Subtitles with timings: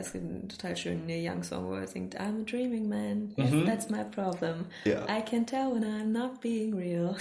[0.00, 3.34] es gibt einen total schönen Neil Young Song, wo er singt I'm a dreaming man,
[3.36, 3.66] yes, mhm.
[3.66, 4.64] that's my problem.
[4.84, 5.04] Ja.
[5.04, 7.14] I can tell when I'm not being real.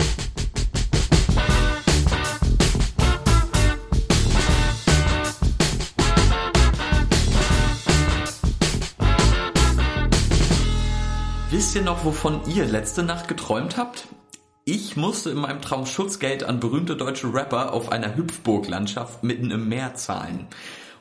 [11.51, 14.07] Wisst ihr noch, wovon ihr letzte Nacht geträumt habt?
[14.63, 19.67] Ich musste in meinem Traum Schutzgeld an berühmte deutsche Rapper auf einer Hüpfburglandschaft mitten im
[19.67, 20.47] Meer zahlen.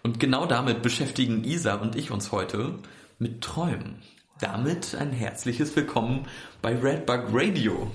[0.03, 2.79] Und genau damit beschäftigen Isa und ich uns heute
[3.19, 4.03] mit Träumen.
[4.41, 6.27] Damit ein herzliches Willkommen
[6.63, 7.91] bei Redbug Radio.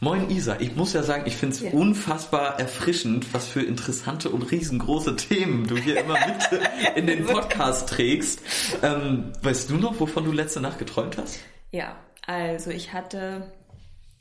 [0.00, 1.70] Moin Isa, ich muss ja sagen, ich finde es ja.
[1.70, 6.60] unfassbar erfrischend, was für interessante und riesengroße Themen du hier immer mit
[6.96, 8.40] in den Podcast trägst.
[8.82, 11.38] Ähm, weißt du noch, wovon du letzte Nacht geträumt hast?
[11.70, 13.52] Ja, also ich hatte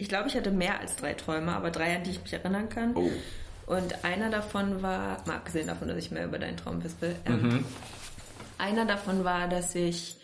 [0.01, 2.69] ich glaube, ich hatte mehr als drei Träume, aber drei, an die ich mich erinnern
[2.69, 2.95] kann.
[2.95, 3.11] Oh.
[3.65, 7.41] Und einer davon war, mal abgesehen davon, dass ich mehr über deinen Traum wissen ähm,
[7.41, 7.65] mhm.
[8.57, 10.17] einer davon war, dass ich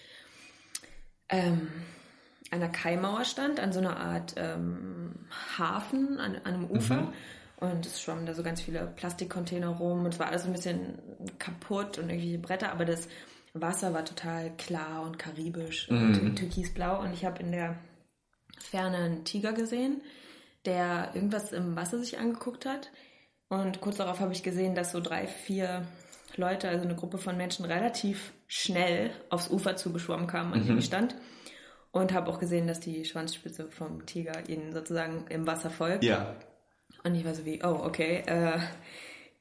[1.29, 1.69] ähm,
[2.51, 5.15] an der Kaimauer stand, an so einer Art ähm,
[5.57, 7.01] Hafen, an, an einem Ufer.
[7.01, 7.13] Mhm.
[7.57, 10.99] Und es schwammen da so ganz viele Plastikcontainer rum und es war alles ein bisschen
[11.39, 13.07] kaputt und irgendwie Bretter, aber das
[13.53, 16.19] Wasser war total klar und karibisch mhm.
[16.19, 16.99] und türkisblau.
[17.01, 17.79] Und ich habe in der
[18.59, 20.01] Ferne einen Tiger gesehen,
[20.65, 22.91] der irgendwas im Wasser sich angeguckt hat.
[23.49, 25.87] Und kurz darauf habe ich gesehen, dass so drei, vier
[26.35, 30.67] Leute, also eine Gruppe von Menschen, relativ schnell aufs Ufer zugeschwommen kamen, an mhm.
[30.67, 31.15] dem ich stand.
[31.91, 36.03] Und habe auch gesehen, dass die Schwanzspitze vom Tiger ihnen sozusagen im Wasser folgt.
[36.03, 36.35] Ja.
[37.03, 38.59] Und ich war so wie, oh, okay, äh,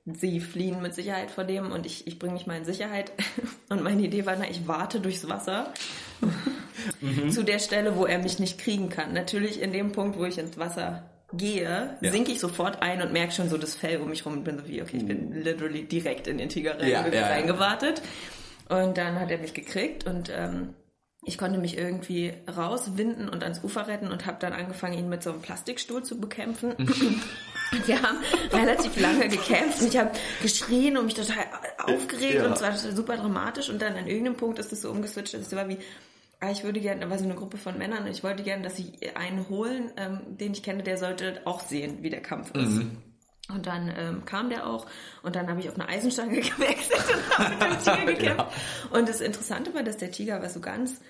[0.06, 3.12] sie fliehen mit Sicherheit vor dem und ich, ich bringe mich mal in Sicherheit.
[3.68, 5.74] Und meine Idee war, na, ich warte durchs Wasser
[7.00, 7.30] mhm.
[7.30, 9.12] zu der Stelle, wo er mich nicht kriegen kann.
[9.12, 12.10] Natürlich in dem Punkt, wo ich ins Wasser gehe, ja.
[12.10, 14.58] sinke ich sofort ein und merke schon so das Fell um mich rum und bin
[14.58, 18.02] so wie, okay, ich bin literally direkt in den Tiger rein, ja, ja, reingewartet.
[18.68, 20.74] Und dann hat er mich gekriegt und ähm,
[21.24, 25.24] ich konnte mich irgendwie rauswinden und ans Ufer retten und habe dann angefangen, ihn mit
[25.24, 26.74] so einem Plastikstuhl zu bekämpfen.
[27.84, 28.18] Wir haben
[28.52, 31.44] relativ lange gekämpft und ich habe geschrien und mich total
[31.78, 32.46] aufgeregt ja.
[32.46, 35.40] und es war super dramatisch und dann an irgendeinem Punkt ist es so umgeswitcht, dass
[35.40, 35.78] es war wie,
[36.50, 38.76] ich würde gerne, da war so eine Gruppe von Männern und ich wollte gerne, dass
[38.76, 42.70] sie einen holen, ähm, den ich kenne, der sollte auch sehen, wie der Kampf ist.
[42.70, 42.98] Mhm.
[43.48, 44.86] Und dann ähm, kam der auch
[45.22, 48.52] und dann habe ich auf eine Eisenstange gewechselt und habe mit dem Tiger gekämpft.
[48.92, 48.98] ja.
[48.98, 51.00] Und das Interessante war, dass der Tiger war so ganz,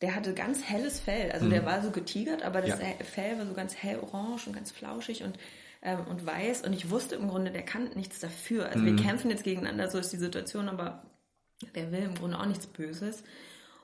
[0.00, 1.32] der hatte ganz helles Fell.
[1.32, 1.50] Also mhm.
[1.50, 2.86] der war so getigert, aber das ja.
[3.04, 5.36] Fell war so ganz hell orange und ganz flauschig und
[5.82, 6.62] ähm, und weiß.
[6.62, 8.66] Und ich wusste im Grunde, der kann nichts dafür.
[8.66, 8.96] Also mhm.
[8.96, 11.02] wir kämpfen jetzt gegeneinander, so ist die Situation, aber
[11.74, 13.22] der will im Grunde auch nichts Böses.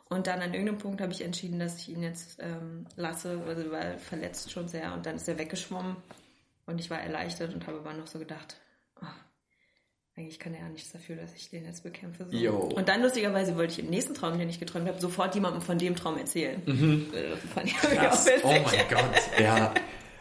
[0.08, 3.62] Und dann an irgendeinem Punkt habe ich entschieden, dass ich ihn jetzt ähm, lasse, also
[3.62, 5.96] er war verletzt schon sehr und dann ist er weggeschwommen
[6.66, 8.56] und ich war erleichtert und habe aber noch so gedacht,
[9.02, 9.06] oh,
[10.16, 12.26] eigentlich kann er ja nichts dafür, dass ich den jetzt bekämpfe.
[12.30, 12.50] So.
[12.50, 15.76] Und dann lustigerweise wollte ich im nächsten Traum, den ich geträumt habe, sofort jemandem von
[15.76, 16.62] dem Traum erzählen.
[16.64, 17.10] Mhm.
[17.80, 18.28] Krass.
[18.44, 19.74] Oh mein Gott, ja.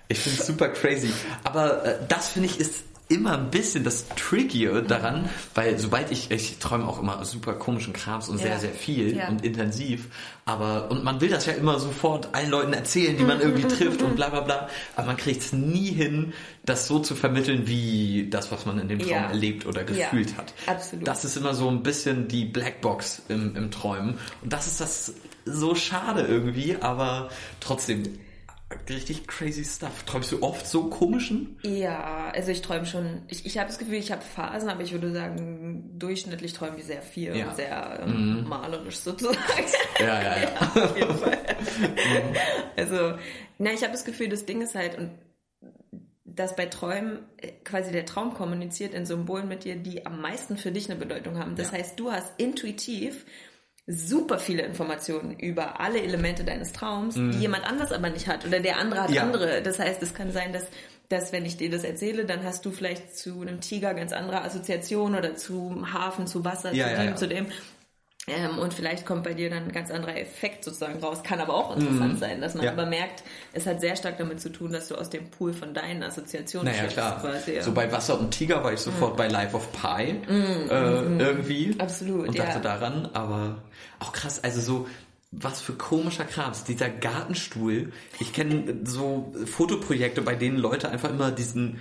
[0.08, 1.12] Ich finde es super crazy.
[1.44, 6.32] Aber äh, das finde ich ist immer ein bisschen das Trickier daran, weil sobald ich,
[6.32, 8.48] ich träume auch immer super komischen Krams und ja.
[8.48, 9.28] sehr, sehr viel ja.
[9.28, 10.08] und intensiv,
[10.46, 14.02] aber, und man will das ja immer sofort allen Leuten erzählen, die man irgendwie trifft
[14.02, 16.34] und bla bla bla, aber man kriegt es nie hin,
[16.66, 19.30] das so zu vermitteln, wie das, was man in dem Traum ja.
[19.30, 20.54] erlebt oder gefühlt hat.
[20.66, 21.08] Absolut.
[21.08, 25.14] Das ist immer so ein bisschen die Blackbox im, im Träumen und das ist das
[25.46, 27.30] so schade irgendwie, aber
[27.60, 28.04] trotzdem
[28.90, 30.04] richtig crazy stuff.
[30.04, 31.60] Träumst du oft so komischen?
[31.62, 33.22] Ja, also ich träume schon.
[33.28, 36.86] Ich, ich habe das Gefühl, ich habe Phasen, aber ich würde sagen, durchschnittlich träume ich
[36.86, 37.50] sehr viel ja.
[37.50, 38.50] und sehr ähm, mhm.
[38.50, 39.38] malerisch sozusagen.
[40.00, 40.72] Ja, ja, ja.
[40.76, 41.38] ja auf jeden Fall.
[41.38, 42.36] Mhm.
[42.76, 43.14] Also,
[43.60, 45.12] na, ich habe das Gefühl, das Ding ist halt, und
[46.26, 50.58] dass bei Träumen äh, quasi der Traum kommuniziert in Symbolen mit dir, die am meisten
[50.58, 51.56] für dich eine Bedeutung haben.
[51.56, 51.78] Das ja.
[51.78, 53.26] heißt, du hast intuitiv
[53.88, 57.32] super viele Informationen über alle Elemente deines Traums, mhm.
[57.32, 59.22] die jemand anders aber nicht hat oder der andere hat ja.
[59.22, 59.62] andere.
[59.62, 60.66] Das heißt, es kann sein, dass,
[61.10, 64.42] dass wenn ich dir das erzähle, dann hast du vielleicht zu einem Tiger ganz andere
[64.42, 67.46] Assoziationen oder zum Hafen, zu Wasser, ja, zu ja, dem, zu dem.
[68.28, 71.22] Ähm, und vielleicht kommt bei dir dann ein ganz anderer Effekt sozusagen raus.
[71.24, 72.18] Kann aber auch interessant mm.
[72.18, 72.72] sein, dass man ja.
[72.72, 73.24] aber merkt,
[73.54, 76.74] es hat sehr stark damit zu tun, dass du aus dem Pool von deinen Assoziationen
[76.74, 77.22] naja, klar.
[77.22, 79.18] Quasi, So bei Wasser und Tiger war ich sofort mm.
[79.18, 81.76] bei Life of Pi mm, äh, mm, irgendwie.
[81.78, 82.30] Absolut.
[82.30, 82.60] Und dachte ja.
[82.60, 83.62] daran, aber
[84.00, 84.88] auch krass, also so
[85.32, 86.64] was für komischer Krams.
[86.64, 87.92] Dieser Gartenstuhl.
[88.20, 91.80] Ich kenne so Fotoprojekte, bei denen Leute einfach immer diesen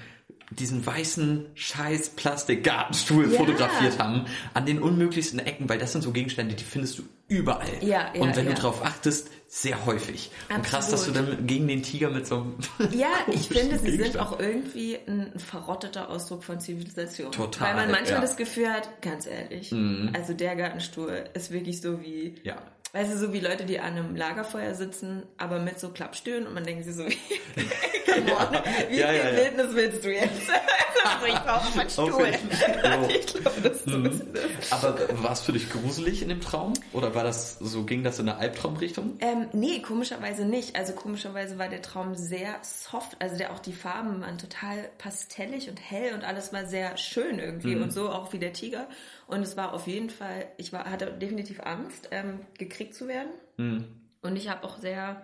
[0.58, 3.38] diesen weißen scheiß Plastik-Gartenstuhl ja.
[3.38, 7.68] fotografiert haben, an den unmöglichsten Ecken, weil das sind so Gegenstände, die findest du überall.
[7.80, 8.52] Ja, ja, und wenn ja.
[8.52, 10.30] du darauf achtest, sehr häufig.
[10.48, 10.64] Absolut.
[10.64, 12.58] Und krass, dass du dann gegen den Tiger mit so einem.
[12.92, 17.30] Ja, ich finde, sie sind auch irgendwie ein verrotteter Ausdruck von Zivilisation.
[17.30, 17.68] Total.
[17.68, 18.20] Weil man manchmal ja.
[18.20, 20.10] das Gefühl hat, ganz ehrlich, mhm.
[20.12, 22.34] also der Gartenstuhl ist wirklich so wie.
[22.42, 22.56] Ja.
[22.94, 26.54] Weißt du, so wie Leute, die an einem Lagerfeuer sitzen, aber mit so Klappstühlen und
[26.54, 27.02] man denkt sich so,
[28.06, 30.42] come on, wie ja, viel ja, Wildnis willst du jetzt?
[31.04, 32.28] also ich brauche meinen Stuhl.
[33.08, 34.22] ich glaube, das ist so mhm.
[34.70, 36.74] Aber war es für dich gruselig in dem Traum?
[36.92, 39.18] Oder war das so, ging das in eine Albtraumrichtung?
[39.20, 40.76] Ähm, nee, komischerweise nicht.
[40.76, 43.20] Also komischerweise war der Traum sehr soft.
[43.20, 47.38] Also der auch die Farben waren total pastellig und hell und alles war sehr schön
[47.38, 47.74] irgendwie.
[47.74, 47.82] Mhm.
[47.82, 48.88] Und so auch wie der Tiger.
[49.26, 53.30] Und es war auf jeden Fall, ich war, hatte definitiv Angst, ähm, gekriegt zu werden.
[53.56, 53.84] Mhm.
[54.22, 55.22] Und ich habe auch sehr,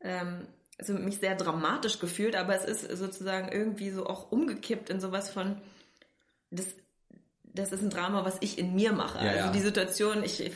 [0.00, 0.46] ähm,
[0.78, 5.30] also mich sehr dramatisch gefühlt, aber es ist sozusagen irgendwie so auch umgekippt in sowas
[5.30, 5.60] von,
[6.50, 6.66] das,
[7.44, 9.24] das ist ein Drama, was ich in mir mache.
[9.24, 9.52] Ja, also ja.
[9.52, 10.52] die Situation, ich,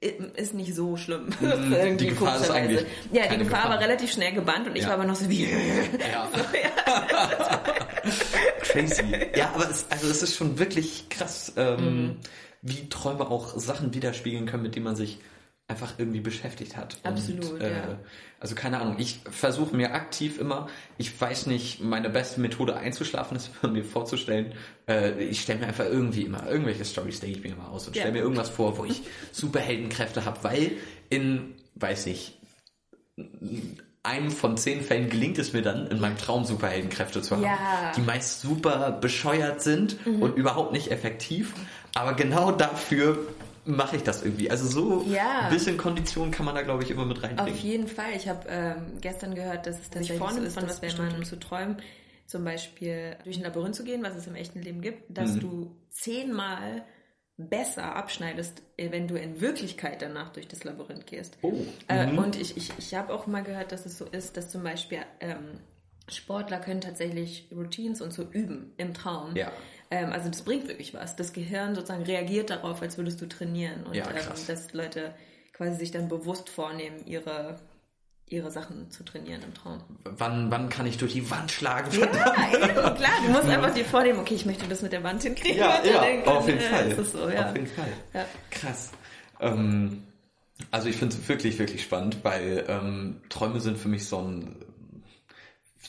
[0.00, 1.30] ist nicht so schlimm.
[1.40, 4.86] Mhm, die Gefahr ist eigentlich Ja, die Gefahr, Gefahr, war relativ schnell gebannt und ich
[4.86, 5.44] war aber noch so wie...
[5.44, 5.56] Ja.
[6.62, 7.62] ja.
[8.60, 9.04] Crazy.
[9.34, 12.16] Ja, aber es, also es ist schon wirklich krass, ähm, mhm.
[12.62, 15.18] wie Träume auch Sachen widerspiegeln können, mit denen man sich
[15.68, 16.96] einfach irgendwie beschäftigt hat.
[17.02, 17.98] Absolut, und, äh, ja.
[18.38, 23.36] Also keine Ahnung, ich versuche mir aktiv immer, ich weiß nicht, meine beste Methode einzuschlafen
[23.36, 24.52] ist, mir vorzustellen,
[24.88, 27.96] äh, ich stelle mir einfach irgendwie immer, irgendwelche Storys denke ich mir immer aus und
[27.96, 28.02] ja.
[28.02, 29.02] stelle mir irgendwas vor, wo ich
[29.32, 30.72] Superheldenkräfte habe, weil
[31.08, 32.38] in, weiß ich,
[34.04, 37.92] einem von zehn Fällen gelingt es mir dann, in meinem Traum Superheldenkräfte zu haben, ja.
[37.96, 40.22] die meist super bescheuert sind mhm.
[40.22, 41.54] und überhaupt nicht effektiv.
[41.94, 43.18] Aber genau dafür
[43.66, 44.50] mache ich das irgendwie.
[44.50, 45.40] Also so ja.
[45.42, 47.52] ein bisschen Kondition kann man da, glaube ich, immer mit reinbringen.
[47.52, 48.12] Auf jeden Fall.
[48.16, 51.76] Ich habe ähm, gestern gehört, dass es tatsächlich so ist, dass wenn man zu träumen,
[52.26, 55.40] zum Beispiel durch ein Labyrinth zu gehen, was es im echten Leben gibt, dass mhm.
[55.40, 56.84] du zehnmal
[57.36, 61.38] besser abschneidest, äh, wenn du in Wirklichkeit danach durch das Labyrinth gehst.
[61.42, 61.54] Oh.
[61.88, 62.18] Äh, mhm.
[62.18, 65.00] und ich, ich, ich habe auch mal gehört, dass es so ist, dass zum Beispiel
[65.20, 65.60] ähm,
[66.08, 69.36] Sportler können tatsächlich Routines und so üben im Traum.
[69.36, 69.52] Ja.
[69.90, 71.16] Ähm, also das bringt wirklich was.
[71.16, 73.84] Das Gehirn sozusagen reagiert darauf, als würdest du trainieren.
[73.84, 74.16] Und ja, ähm,
[74.46, 75.14] dass Leute
[75.52, 77.58] quasi sich dann bewusst vornehmen, ihre
[78.28, 79.80] ihre Sachen zu trainieren im Traum.
[80.04, 81.92] Wann, wann kann ich durch die Wand schlagen?
[81.96, 82.06] Ja,
[82.52, 83.10] eben, klar.
[83.24, 85.58] Du musst einfach dir vornehmen, okay, ich möchte das mit der Wand hinkriegen.
[85.58, 87.04] Ja, ja denken, auf jeden Fall.
[87.04, 87.48] So, ja.
[87.48, 87.92] Auf jeden Fall.
[88.12, 88.24] Ja.
[88.50, 88.90] Krass.
[89.38, 90.02] Ähm,
[90.70, 94.56] also ich finde es wirklich, wirklich spannend, weil ähm, Träume sind für mich so ein,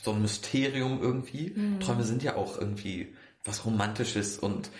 [0.00, 1.52] so ein Mysterium irgendwie.
[1.56, 1.80] Mhm.
[1.80, 3.12] Träume sind ja auch irgendwie
[3.48, 4.70] was Romantisches und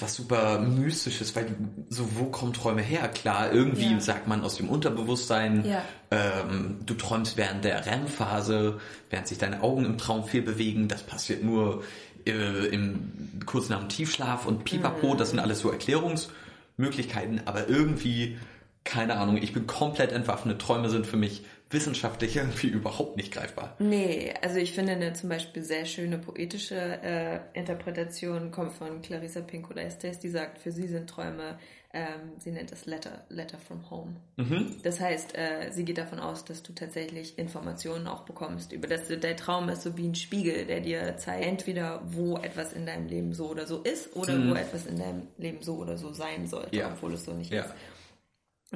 [0.00, 1.54] was super mystisches, weil
[1.88, 3.08] so wo kommen Träume her?
[3.08, 4.00] Klar, irgendwie ja.
[4.00, 5.64] sagt man aus dem Unterbewusstsein.
[5.64, 5.82] Ja.
[6.10, 8.80] Ähm, du träumst während der REM-Phase,
[9.10, 10.88] während sich deine Augen im Traum viel bewegen.
[10.88, 11.84] Das passiert nur
[12.26, 13.12] äh, im
[13.46, 15.14] kurz nach dem Tiefschlaf und Pipapo.
[15.14, 15.18] Mhm.
[15.18, 18.38] Das sind alles so Erklärungsmöglichkeiten, aber irgendwie
[18.86, 19.36] keine Ahnung.
[19.36, 20.60] Ich bin komplett entwaffnet.
[20.60, 23.74] Träume sind für mich wissenschaftlich irgendwie überhaupt nicht greifbar.
[23.78, 29.40] Nee, also ich finde eine zum Beispiel sehr schöne poetische äh, Interpretation kommt von Clarissa
[29.40, 31.58] Pinkola Estes, die sagt, für sie sind Träume,
[31.92, 34.16] ähm, sie nennt es Letter, Letter from Home.
[34.36, 34.76] Mhm.
[34.84, 39.08] Das heißt, äh, sie geht davon aus, dass du tatsächlich Informationen auch bekommst, über das
[39.08, 43.08] der Traum ist so wie ein Spiegel, der dir zeigt, entweder wo etwas in deinem
[43.08, 44.50] Leben so oder so ist oder mhm.
[44.50, 46.92] wo etwas in deinem Leben so oder so sein sollte, ja.
[46.92, 47.62] obwohl es so nicht ja.
[47.62, 47.74] ist.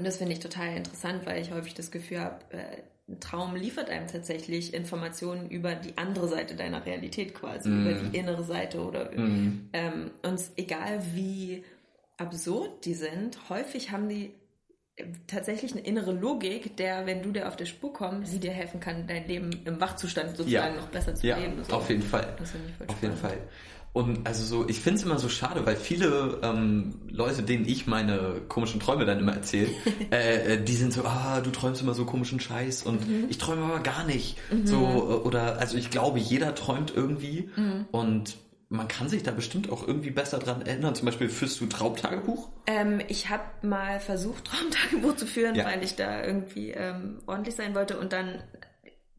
[0.00, 3.54] Und das finde ich total interessant, weil ich häufig das Gefühl habe, äh, ein Traum
[3.54, 7.86] liefert einem tatsächlich Informationen über die andere Seite deiner Realität quasi, mm.
[7.86, 9.68] über die innere Seite oder mm.
[9.74, 11.64] ähm, und egal wie
[12.16, 14.32] absurd die sind, häufig haben die
[15.26, 18.80] tatsächlich eine innere Logik, der, wenn du dir auf der Spur kommst, die dir helfen
[18.80, 20.80] kann, dein Leben im Wachzustand sozusagen ja.
[20.80, 21.62] noch besser zu ja, leben.
[21.64, 21.74] So.
[21.74, 22.36] Auf jeden Fall.
[22.86, 23.38] Auf jeden Fall.
[23.92, 27.88] Und also so, ich finde es immer so schade, weil viele ähm, Leute, denen ich
[27.88, 29.68] meine komischen Träume dann immer erzähle,
[30.12, 33.26] äh, äh, die sind so, ah, du träumst immer so komischen Scheiß und mhm.
[33.28, 34.36] ich träume aber gar nicht.
[34.52, 34.66] Mhm.
[34.66, 37.86] So, oder also ich glaube, jeder träumt irgendwie mhm.
[37.90, 38.36] und
[38.70, 40.94] man kann sich da bestimmt auch irgendwie besser dran erinnern.
[40.94, 42.48] Zum Beispiel führst du Traumtagebuch?
[42.68, 45.64] Ähm, ich habe mal versucht, Traumtagebuch zu führen, ja.
[45.64, 48.42] weil ich da irgendwie ähm, ordentlich sein wollte und dann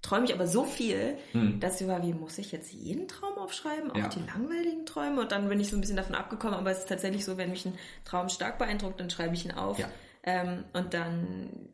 [0.01, 1.59] träume ich aber so viel, hm.
[1.59, 4.07] dass ich war, wie muss ich jetzt jeden Traum aufschreiben, auch ja.
[4.07, 5.21] die langweiligen Träume?
[5.21, 7.51] Und dann bin ich so ein bisschen davon abgekommen, aber es ist tatsächlich so, wenn
[7.51, 9.77] mich ein Traum stark beeindruckt, dann schreibe ich ihn auf.
[9.77, 9.89] Ja.
[10.23, 11.69] Ähm, und dann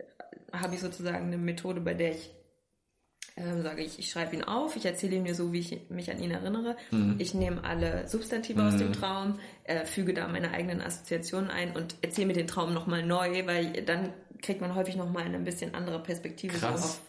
[0.52, 2.32] habe ich sozusagen eine Methode, bei der ich
[3.38, 6.10] ähm, sage ich, ich schreibe ihn auf, ich erzähle ihn mir so, wie ich mich
[6.10, 6.76] an ihn erinnere.
[6.92, 7.16] Mhm.
[7.20, 8.68] Ich nehme alle Substantive mhm.
[8.68, 12.74] aus dem Traum, äh, füge da meine eigenen Assoziationen ein und erzähle mir den Traum
[12.74, 17.00] nochmal neu, weil dann kriegt man häufig nochmal eine ein bisschen andere Perspektive so auf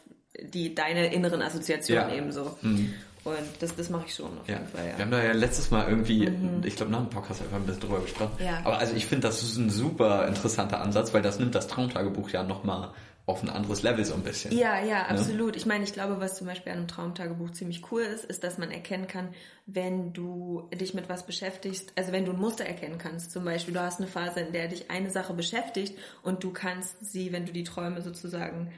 [0.40, 2.14] die deine inneren Assoziationen ja.
[2.14, 2.56] ebenso.
[2.62, 2.92] Mhm.
[3.25, 4.54] Und das, das mache ich schon auf ja.
[4.54, 4.87] jeden Fall.
[4.87, 4.97] Ja.
[4.97, 6.62] Wir haben da ja letztes Mal irgendwie, mhm.
[6.64, 8.32] ich glaube nach dem Podcast einfach ein bisschen drüber gesprochen.
[8.42, 8.61] Ja.
[8.64, 12.30] Aber also ich finde, das ist ein super interessanter Ansatz, weil das nimmt das Traumtagebuch
[12.30, 12.90] ja nochmal
[13.28, 14.56] auf ein anderes Level so ein bisschen.
[14.56, 15.08] Ja, ja, ne?
[15.11, 15.54] absolut.
[15.54, 18.56] Ich meine, ich glaube, was zum Beispiel an einem Traumtagebuch ziemlich cool ist, ist, dass
[18.56, 19.28] man erkennen kann,
[19.66, 23.30] wenn du dich mit was beschäftigst, also wenn du ein Muster erkennen kannst.
[23.30, 26.97] Zum Beispiel, du hast eine Phase, in der dich eine Sache beschäftigt und du kannst
[27.04, 28.73] sie, wenn du die Träume sozusagen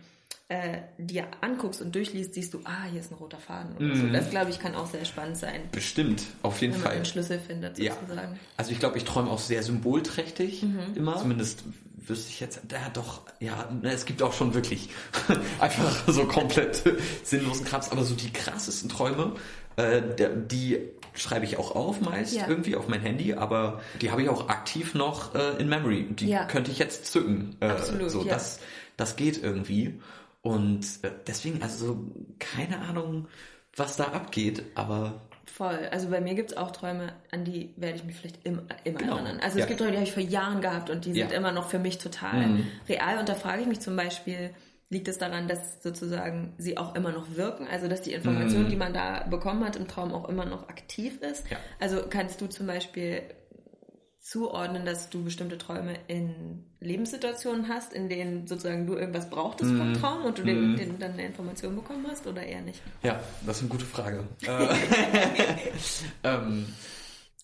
[0.49, 3.95] äh, dir anguckst und durchliest, siehst du, ah, hier ist ein roter Faden oder mm.
[3.95, 4.02] so.
[4.02, 4.12] Mhm.
[4.12, 5.61] Das, glaube ich, kann auch sehr spannend sein.
[5.71, 6.83] Bestimmt, auf jeden Fall.
[6.83, 8.33] Wenn man den Schlüssel findet, sozusagen.
[8.33, 8.38] Ja.
[8.57, 10.97] Also ich glaube, ich träume auch sehr symbolträchtig mhm.
[10.97, 11.19] immer.
[11.19, 11.62] Zumindest
[12.07, 14.88] wüsste ich jetzt, ja doch, ja, ne, es gibt auch schon wirklich
[15.59, 16.83] einfach so komplett
[17.23, 19.35] sinnlosen Krams, aber so die krassesten Träume,
[19.76, 20.02] äh,
[20.47, 20.78] die
[21.14, 22.49] schreibe ich auch auf meist ja.
[22.49, 26.07] irgendwie auf mein Handy, aber die habe ich auch aktiv noch äh, in Memory.
[26.11, 26.45] Die ja.
[26.45, 27.57] könnte ich jetzt zücken.
[27.61, 28.35] Äh, Absolut, so, ja.
[28.35, 28.61] das,
[28.97, 30.00] das geht irgendwie.
[30.42, 32.07] Und äh, deswegen, also
[32.38, 33.28] keine Ahnung,
[33.76, 35.21] was da abgeht, aber
[35.52, 35.88] Voll.
[35.90, 38.99] Also bei mir gibt es auch Träume, an die werde ich mich vielleicht immer, immer
[38.99, 39.16] genau.
[39.16, 39.40] erinnern.
[39.42, 39.64] Also ja.
[39.64, 41.37] es gibt Träume, die habe ich vor Jahren gehabt und die sind ja.
[41.37, 42.66] immer noch für mich total mhm.
[42.88, 43.19] real.
[43.19, 44.50] Und da frage ich mich zum Beispiel,
[44.90, 47.66] liegt es daran, dass sozusagen sie auch immer noch wirken?
[47.71, 48.69] Also dass die Information, mhm.
[48.69, 51.50] die man da bekommen hat im Traum auch immer noch aktiv ist?
[51.50, 51.59] Ja.
[51.78, 53.23] Also kannst du zum Beispiel
[54.21, 59.79] zuordnen, dass du bestimmte Träume in Lebenssituationen hast, in denen sozusagen du irgendwas brauchtest mm.
[59.79, 59.95] vom mhm.
[59.95, 60.77] Traum und du mm.
[60.77, 62.83] den, dann eine Information bekommen hast oder eher nicht?
[63.03, 64.25] Ja, das ist eine gute Frage.
[64.43, 64.67] Äh,
[66.25, 66.67] ähm,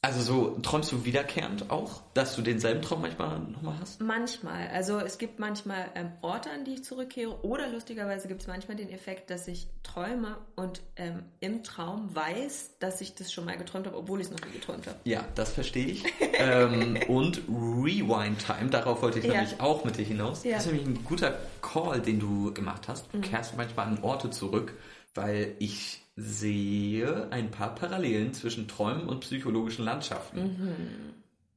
[0.07, 4.01] also so träumst du wiederkehrend auch, dass du denselben Traum manchmal nochmal hast?
[4.01, 4.69] Manchmal.
[4.69, 8.77] Also es gibt manchmal ähm, Orte, an die ich zurückkehre oder lustigerweise gibt es manchmal
[8.77, 13.57] den Effekt, dass ich träume und ähm, im Traum weiß, dass ich das schon mal
[13.59, 14.97] geträumt habe, obwohl ich es noch nie geträumt habe.
[15.03, 16.05] Ja, das verstehe ich.
[16.35, 19.33] ähm, und Rewind Time, darauf wollte ich ja.
[19.33, 20.45] nämlich auch mit dir hinaus.
[20.45, 20.53] Ja.
[20.55, 23.13] Das ist nämlich ein guter Call, den du gemacht hast.
[23.13, 23.23] Du mhm.
[23.23, 24.75] kehrst manchmal an Orte zurück,
[25.15, 30.41] weil ich sehe ein paar Parallelen zwischen Träumen und psychologischen Landschaften.
[30.41, 31.15] Mhm.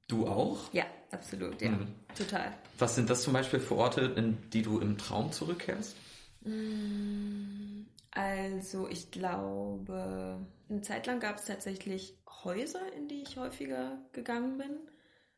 [0.08, 0.74] Du auch?
[0.74, 1.70] Ja, absolut, ja.
[1.72, 1.88] Mhm.
[2.18, 2.52] Total.
[2.78, 5.96] Was sind das zum Beispiel für Orte, in die du im Traum zurückkehrst?
[6.42, 14.00] Mm, also ich glaube, eine Zeit lang gab es tatsächlich Häuser, in die ich häufiger
[14.12, 14.78] gegangen bin.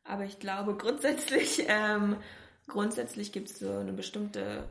[0.04, 2.16] Aber ich glaube grundsätzlich, ähm,
[2.66, 4.64] grundsätzlich gibt es so eine bestimmte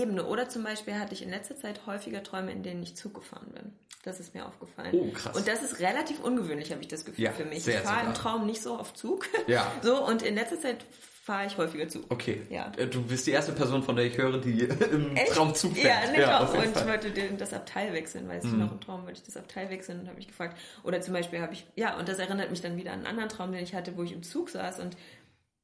[0.00, 0.26] Ebene.
[0.26, 3.50] Oder zum Beispiel hatte ich in letzter Zeit häufiger Träume, in denen ich Zug gefahren
[3.52, 3.72] bin.
[4.02, 4.90] Das ist mir aufgefallen.
[4.92, 5.36] Oh, krass.
[5.36, 7.66] Und das ist relativ ungewöhnlich, habe ich das Gefühl ja, für mich.
[7.66, 9.28] Ich fahre im Traum nicht so auf Zug.
[9.46, 9.70] Ja.
[9.82, 10.84] So, und in letzter Zeit
[11.22, 12.04] fahre ich häufiger Zug.
[12.08, 12.42] Okay.
[12.50, 12.72] Ja.
[12.76, 15.32] Äh, du bist die erste Person, von der ich höre, die im Echt?
[15.32, 16.04] Traum Zug fährt.
[16.04, 16.52] Ja, nicht ja, auch.
[16.52, 18.50] Und ich wollte das Abteil wechseln, weiß mhm.
[18.50, 20.58] ich noch, im Traum wollte ich das Abteil wechseln und habe mich gefragt.
[20.82, 23.28] Oder zum Beispiel habe ich, ja, und das erinnert mich dann wieder an einen anderen
[23.28, 24.96] Traum, den ich hatte, wo ich im Zug saß und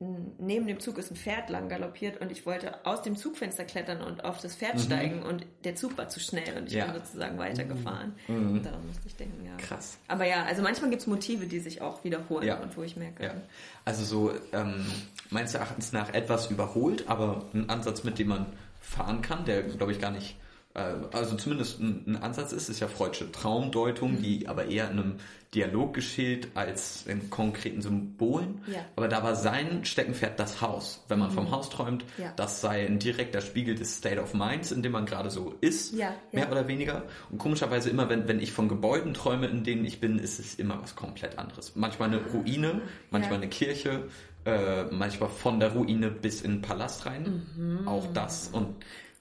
[0.01, 4.01] neben dem Zug ist ein Pferd lang galoppiert und ich wollte aus dem Zugfenster klettern
[4.01, 4.81] und auf das Pferd mhm.
[4.81, 6.85] steigen und der Zug war zu schnell und ich ja.
[6.85, 8.15] bin sozusagen weitergefahren.
[8.29, 8.53] Mhm.
[8.53, 9.57] Und daran musste ich denken, ja.
[9.57, 9.99] Krass.
[10.07, 12.61] Aber ja, also manchmal gibt es Motive, die sich auch wiederholen ja.
[12.61, 13.25] und wo ich merke.
[13.25, 13.35] Ja.
[13.85, 14.87] Also so ähm,
[15.31, 18.47] meines Erachtens nach etwas überholt, aber ein Ansatz, mit dem man
[18.81, 20.37] fahren kann, der glaube ich gar nicht
[21.13, 24.23] also zumindest ein, Ansatz ist, ist ja Freudsche Traumdeutung, mhm.
[24.23, 25.15] die aber eher in einem
[25.55, 28.61] Dialog geschieht als in konkreten Symbolen.
[28.67, 28.81] Ja.
[28.97, 31.03] Aber da war sein Steckenpferd das Haus.
[31.09, 31.35] Wenn man mhm.
[31.35, 32.33] vom Haus träumt, ja.
[32.37, 35.95] das sei ein direkter Spiegel des State of Minds, in dem man gerade so ist,
[35.95, 37.05] ja, mehr oder weniger.
[37.31, 40.57] Und komischerweise immer, wenn, wenn ich von Gebäuden träume, in denen ich bin, ist es
[40.57, 41.75] immer was komplett anderes.
[41.77, 44.05] Manchmal eine Ruine, manchmal eine Kirche,
[44.45, 47.47] äh, manchmal von der Ruine bis in den Palast rein.
[47.57, 47.89] Mhm.
[47.89, 48.49] Auch das.
[48.49, 48.77] Und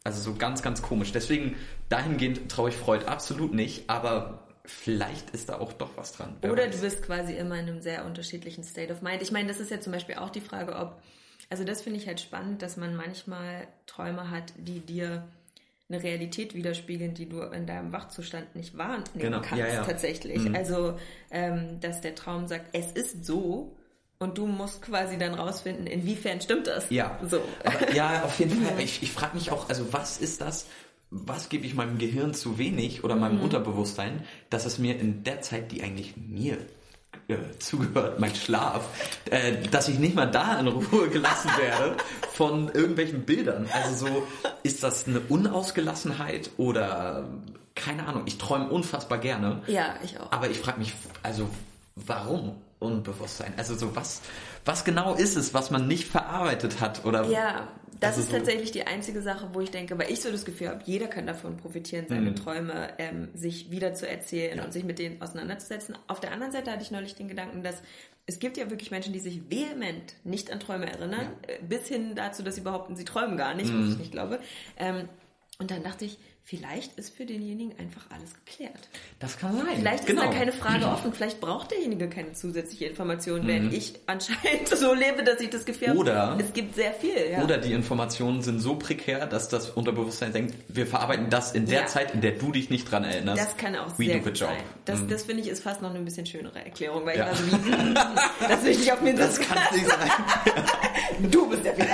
[0.07, 1.11] also so ganz, ganz komisch.
[1.11, 1.57] Deswegen
[1.89, 6.37] dahingehend traue ich Freud absolut nicht, aber vielleicht ist da auch doch was dran.
[6.43, 6.75] Oder weiß.
[6.75, 9.21] du bist quasi immer in einem sehr unterschiedlichen State of Mind.
[9.21, 11.01] Ich meine, das ist ja zum Beispiel auch die Frage, ob,
[11.49, 15.27] also das finde ich halt spannend, dass man manchmal Träume hat, die dir
[15.89, 19.41] eine Realität widerspiegeln, die du in deinem Wachzustand nicht wahrnehmen genau.
[19.41, 19.83] kannst ja, ja.
[19.83, 20.39] tatsächlich.
[20.39, 20.55] Mhm.
[20.55, 20.97] Also,
[21.31, 23.76] ähm, dass der Traum sagt, es ist so,
[24.19, 26.89] und du musst quasi dann rausfinden, inwiefern stimmt das.
[26.89, 27.19] Ja.
[27.27, 27.41] So.
[27.63, 28.79] Aber, ja, auf jeden Fall.
[28.79, 30.65] Ich, ich frage mich auch, also was ist das,
[31.09, 33.43] was gebe ich meinem Gehirn zu wenig oder meinem mhm.
[33.43, 36.57] Unterbewusstsein, dass es mir in der Zeit, die eigentlich mir
[37.27, 38.85] äh, zugehört, mein Schlaf,
[39.29, 41.97] äh, dass ich nicht mal da in Ruhe gelassen werde
[42.33, 43.69] von irgendwelchen Bildern.
[43.71, 44.27] Also so,
[44.63, 47.27] ist das eine Unausgelassenheit oder
[47.75, 49.61] keine Ahnung, ich träume unfassbar gerne.
[49.67, 50.31] Ja, ich auch.
[50.31, 51.47] Aber ich frage mich, also
[51.95, 52.55] warum?
[52.79, 53.53] Unbewusstsein?
[53.57, 54.21] Also so was,
[54.65, 57.25] was genau ist es, was man nicht verarbeitet hat oder?
[57.27, 57.67] Ja,
[57.99, 60.45] das also ist so tatsächlich die einzige Sache, wo ich denke, weil ich so das
[60.45, 62.35] Gefühl habe, jeder kann davon profitieren, seine mhm.
[62.35, 64.63] Träume ähm, sich wieder zu erzählen ja.
[64.63, 65.97] und sich mit denen auseinanderzusetzen.
[66.07, 67.81] Auf der anderen Seite hatte ich neulich den Gedanken, dass
[68.27, 71.53] es gibt ja wirklich Menschen, die sich vehement nicht an Träume erinnern, ja.
[71.55, 73.85] Äh, bis hin dazu, dass sie behaupten, sie träumen gar nicht, mhm.
[73.85, 74.39] was ich nicht glaube.
[74.77, 75.09] Ähm,
[75.57, 78.87] Und dann dachte ich, vielleicht ist für denjenigen einfach alles geklärt.
[79.19, 79.65] Das kann sein.
[79.75, 80.21] Vielleicht genau.
[80.21, 81.11] ist da keine Frage offen.
[81.11, 83.47] Vielleicht braucht derjenige keine zusätzliche Information, mhm.
[83.47, 87.31] während ich anscheinend so lebe, dass ich das Gefühl habe, es gibt sehr viel.
[87.31, 87.43] Ja.
[87.43, 91.81] Oder die Informationen sind so prekär, dass das Unterbewusstsein denkt, wir verarbeiten das in der
[91.81, 91.85] ja.
[91.87, 93.41] Zeit, in der du dich nicht dran erinnerst.
[93.41, 94.55] Das kann auch We sehr gut sein.
[94.85, 95.09] Das, mhm.
[95.09, 97.29] das finde ich ist fast noch eine bisschen schönere Erklärung, weil ja.
[97.29, 97.93] ich war so wie,
[98.47, 100.09] das will ich nicht auf mir Das kann nicht sein.
[101.29, 101.87] du bist der Fehler.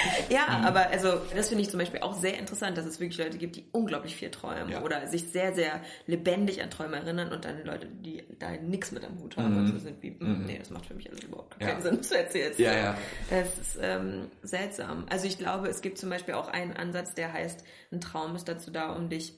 [0.30, 0.64] ja, mhm.
[0.64, 3.56] aber also das finde ich zum Beispiel auch sehr interessant, dass es wirklich Leute gibt,
[3.56, 4.82] die unglaublich viel träumen ja.
[4.82, 9.04] oder sich sehr, sehr lebendig an Träume erinnern und dann Leute, die da nichts mit
[9.04, 9.58] am Hut haben mhm.
[9.58, 10.44] und so sind wie, mhm.
[10.46, 11.80] nee, das macht für mich alles überhaupt keinen ja.
[11.80, 12.52] Sinn, zu erzählen.
[12.58, 12.98] Ja, ja.
[13.30, 15.06] Das ist ähm, seltsam.
[15.10, 18.48] Also ich glaube, es gibt zum Beispiel auch einen Ansatz, der heißt, ein Traum ist
[18.48, 19.34] dazu da, um dich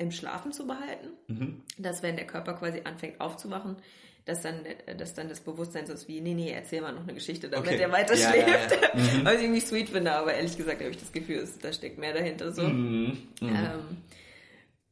[0.00, 1.08] im Schlafen zu behalten.
[1.28, 1.62] Mhm.
[1.78, 3.76] Dass wenn der Körper quasi anfängt aufzuwachen,
[4.24, 4.64] dass dann,
[4.98, 7.68] dass dann das Bewusstsein so ist wie, nee, nee, erzähl mal noch eine Geschichte, damit
[7.68, 7.80] okay.
[7.80, 8.70] er weiter ja, schläft.
[8.70, 8.90] Ja, ja.
[8.94, 9.24] Mhm.
[9.24, 12.12] Was ich irgendwie sweet finde, aber ehrlich gesagt habe ich das Gefühl, da steckt mehr
[12.12, 12.62] dahinter so.
[12.62, 13.18] Mhm.
[13.40, 13.48] Mhm.
[13.48, 13.96] Ähm,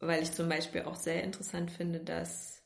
[0.00, 2.62] weil ich zum Beispiel auch sehr interessant finde, dass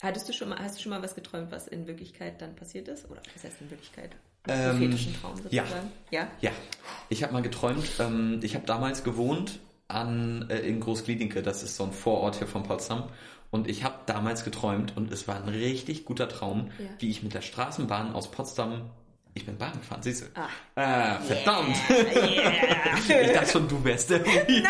[0.00, 2.88] hattest du schon mal, hast du schon mal was geträumt, was in Wirklichkeit dann passiert
[2.88, 3.10] ist?
[3.10, 4.10] Oder was heißt in Wirklichkeit?
[4.46, 5.90] Ähm, prophetischen Traum sozusagen?
[6.10, 6.20] Ja.
[6.20, 6.28] Ja?
[6.40, 6.50] ja.
[7.08, 11.76] Ich habe mal geträumt, ähm, ich habe damals gewohnt an, äh, in Großgliedinke, das ist
[11.76, 13.10] so ein Vorort hier von Potsdam.
[13.54, 16.86] Und ich habe damals geträumt und es war ein richtig guter Traum, ja.
[16.98, 18.90] wie ich mit der Straßenbahn aus Potsdam
[19.32, 20.26] ich bin Bahn gefahren, siehst du?
[20.34, 20.48] Ah.
[20.74, 21.76] Äh, verdammt!
[21.88, 22.02] Yeah,
[23.08, 23.20] yeah.
[23.20, 24.20] ich dachte schon, du wärst der.
[24.20, 24.46] Nein.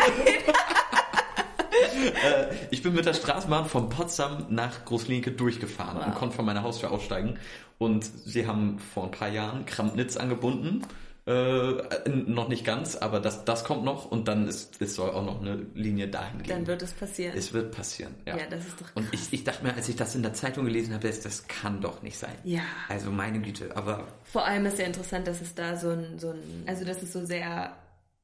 [2.23, 6.05] äh, ich bin mit der Straßenbahn von Potsdam nach Großlinke durchgefahren wow.
[6.05, 7.39] und konnte von meiner Haustür aussteigen.
[7.79, 10.83] Und sie haben vor ein paar Jahren Kramnitz angebunden
[11.27, 15.25] äh, noch nicht ganz, aber das, das kommt noch und dann ist, es soll auch
[15.25, 16.49] noch eine Linie dahin gehen.
[16.49, 17.35] Dann wird es passieren.
[17.35, 18.37] Es wird passieren, ja.
[18.37, 18.93] Ja, das ist doch krass.
[18.95, 21.47] Und ich, ich dachte mir, als ich das in der Zeitung gelesen habe, das, das
[21.47, 22.35] kann doch nicht sein.
[22.43, 22.61] Ja.
[22.89, 24.07] Also meine Güte, aber...
[24.23, 27.11] Vor allem ist ja interessant, dass es da so ein, so ein also dass es
[27.11, 27.75] so sehr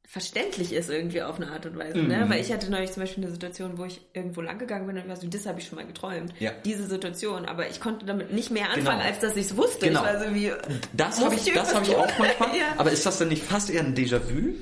[0.08, 1.98] verständlich ist irgendwie auf eine Art und Weise.
[1.98, 2.04] Ne?
[2.04, 2.10] Mhm.
[2.10, 2.26] Ne?
[2.30, 5.08] Weil ich hatte neulich zum Beispiel eine Situation, wo ich irgendwo lang gegangen bin und
[5.08, 6.34] war so, das habe ich schon mal geträumt.
[6.40, 6.52] Ja.
[6.66, 7.46] Diese Situation.
[7.46, 9.10] Aber ich konnte damit nicht mehr anfangen, genau.
[9.10, 9.88] als dass ich es wusste.
[9.88, 10.04] Genau.
[10.06, 10.52] Ich so wie,
[10.94, 12.50] das habe ich, das hab ich auch manchmal.
[12.58, 12.74] ja.
[12.78, 14.56] Aber ist das denn nicht fast eher ein Déjà-vu?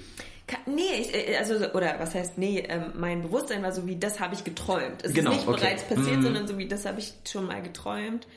[0.65, 4.19] Nee, ich, äh, also, oder was heißt, nee, ähm, mein Bewusstsein war so wie, das
[4.19, 5.03] habe ich geträumt.
[5.03, 5.59] Es genau, ist nicht okay.
[5.59, 6.23] bereits passiert, mm.
[6.23, 8.27] sondern so wie, das habe ich schon mal geträumt.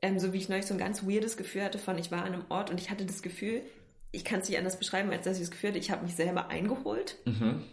[0.00, 2.32] Ähm, so wie ich neulich so ein ganz weirdes Gefühl hatte von, ich war an
[2.32, 3.62] einem Ort und ich hatte das Gefühl,
[4.10, 6.14] ich kann es nicht anders beschreiben, als dass ich das Gefühl hatte, ich habe mich
[6.14, 7.16] selber eingeholt.
[7.24, 7.64] Mhm.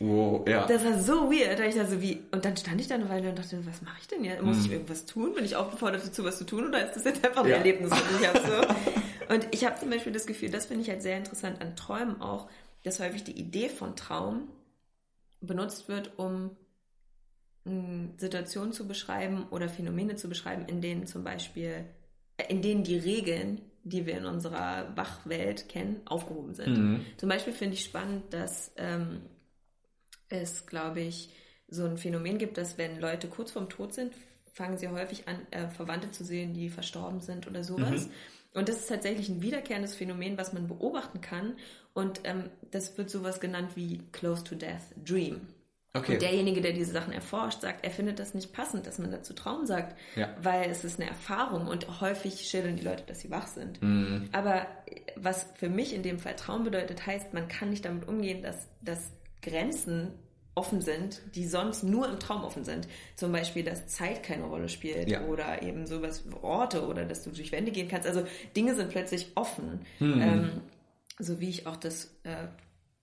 [0.00, 0.66] Oh, ja.
[0.66, 1.58] Das war so weird.
[1.58, 3.82] Da ich da so wie, und dann stand ich da eine Weile und dachte, was
[3.82, 4.42] mache ich denn jetzt?
[4.42, 4.64] Muss mhm.
[4.64, 5.34] ich irgendwas tun?
[5.34, 6.66] Bin ich aufgefordert dazu, was zu tun?
[6.66, 7.56] Oder ist das jetzt einfach ein ja.
[7.56, 8.40] Erlebnis, was ich habe?
[8.40, 9.32] So?
[9.34, 12.20] Und ich habe zum Beispiel das Gefühl, das finde ich halt sehr interessant an Träumen
[12.20, 12.48] auch,
[12.82, 14.48] dass häufig die Idee von Traum
[15.40, 16.50] benutzt wird, um
[17.64, 21.84] hm, Situationen zu beschreiben oder Phänomene zu beschreiben, in denen zum Beispiel,
[22.36, 26.78] äh, in denen die Regeln die wir in unserer Wachwelt kennen, aufgehoben sind.
[26.78, 27.06] Mhm.
[27.18, 29.20] Zum Beispiel finde ich spannend, dass ähm,
[30.28, 31.30] es, glaube ich,
[31.68, 34.14] so ein Phänomen gibt, dass wenn Leute kurz vorm Tod sind,
[34.52, 38.06] fangen sie häufig an, äh, Verwandte zu sehen, die verstorben sind oder sowas.
[38.06, 38.12] Mhm.
[38.54, 41.56] Und das ist tatsächlich ein wiederkehrendes Phänomen, was man beobachten kann.
[41.92, 45.48] Und ähm, das wird sowas genannt wie Close to Death Dream.
[45.96, 46.14] Okay.
[46.14, 49.32] Und derjenige, der diese Sachen erforscht, sagt, er findet das nicht passend, dass man dazu
[49.32, 50.28] Traum sagt, ja.
[50.42, 53.80] weil es ist eine Erfahrung und häufig schildern die Leute, dass sie wach sind.
[53.80, 54.28] Mhm.
[54.32, 54.66] Aber
[55.14, 58.66] was für mich in dem Fall Traum bedeutet, heißt, man kann nicht damit umgehen, dass,
[58.80, 60.10] dass Grenzen
[60.56, 62.88] offen sind, die sonst nur im Traum offen sind.
[63.14, 65.24] Zum Beispiel, dass Zeit keine Rolle spielt ja.
[65.26, 68.08] oder eben sowas, Orte oder dass du durch Wände gehen kannst.
[68.08, 68.24] Also
[68.56, 69.80] Dinge sind plötzlich offen.
[70.00, 70.20] Mhm.
[70.20, 70.50] Ähm,
[71.18, 72.48] so wie ich auch das äh,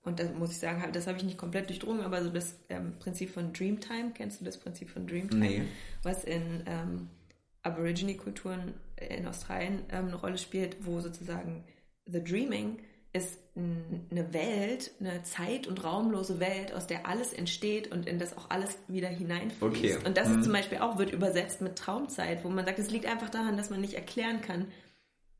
[0.03, 2.93] und da muss ich sagen, das habe ich nicht komplett durchdrungen, aber so das ähm,
[2.99, 5.39] Prinzip von Dreamtime, kennst du das Prinzip von Dreamtime?
[5.39, 5.61] Nee.
[6.01, 7.09] Was in ähm,
[7.63, 11.63] Aborigine-Kulturen in Australien ähm, eine Rolle spielt, wo sozusagen
[12.07, 12.79] The Dreaming
[13.13, 18.37] ist eine Welt, eine zeit- und raumlose Welt, aus der alles entsteht und in das
[18.37, 19.61] auch alles wieder hineinfließt.
[19.61, 19.97] Okay.
[20.05, 20.37] Und das mhm.
[20.37, 23.57] ist zum Beispiel auch, wird übersetzt mit Traumzeit, wo man sagt, es liegt einfach daran,
[23.57, 24.67] dass man nicht erklären kann,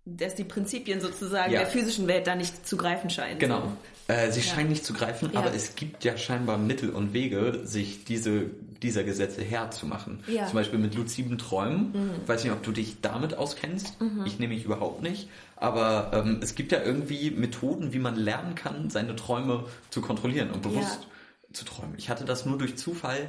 [0.05, 1.59] dass die Prinzipien sozusagen ja.
[1.59, 3.37] der physischen Welt da nicht zu greifen scheinen.
[3.37, 3.71] Genau.
[4.07, 4.45] Äh, sie ja.
[4.47, 5.39] scheinen nicht zu greifen, ja.
[5.39, 8.45] aber es gibt ja scheinbar Mittel und Wege, sich diese,
[8.81, 10.23] dieser Gesetze Herr zu machen.
[10.25, 11.91] Zum Beispiel mit luziden Träumen.
[11.91, 12.11] Mhm.
[12.23, 14.01] Ich weiß nicht, ob du dich damit auskennst.
[14.01, 14.25] Mhm.
[14.25, 15.29] Ich nehme mich überhaupt nicht.
[15.55, 20.49] Aber ähm, es gibt ja irgendwie Methoden, wie man lernen kann, seine Träume zu kontrollieren
[20.49, 21.07] und bewusst
[21.53, 21.93] zu träumen.
[21.97, 23.27] Ich hatte das nur durch Zufall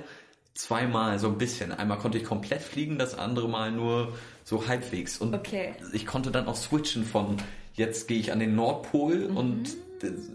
[0.54, 1.72] zweimal so ein bisschen.
[1.72, 4.12] Einmal konnte ich komplett fliegen, das andere Mal nur
[4.44, 5.18] so halbwegs.
[5.18, 5.74] Und okay.
[5.92, 7.36] ich konnte dann auch switchen von
[7.74, 9.36] jetzt gehe ich an den Nordpol mhm.
[9.36, 9.76] und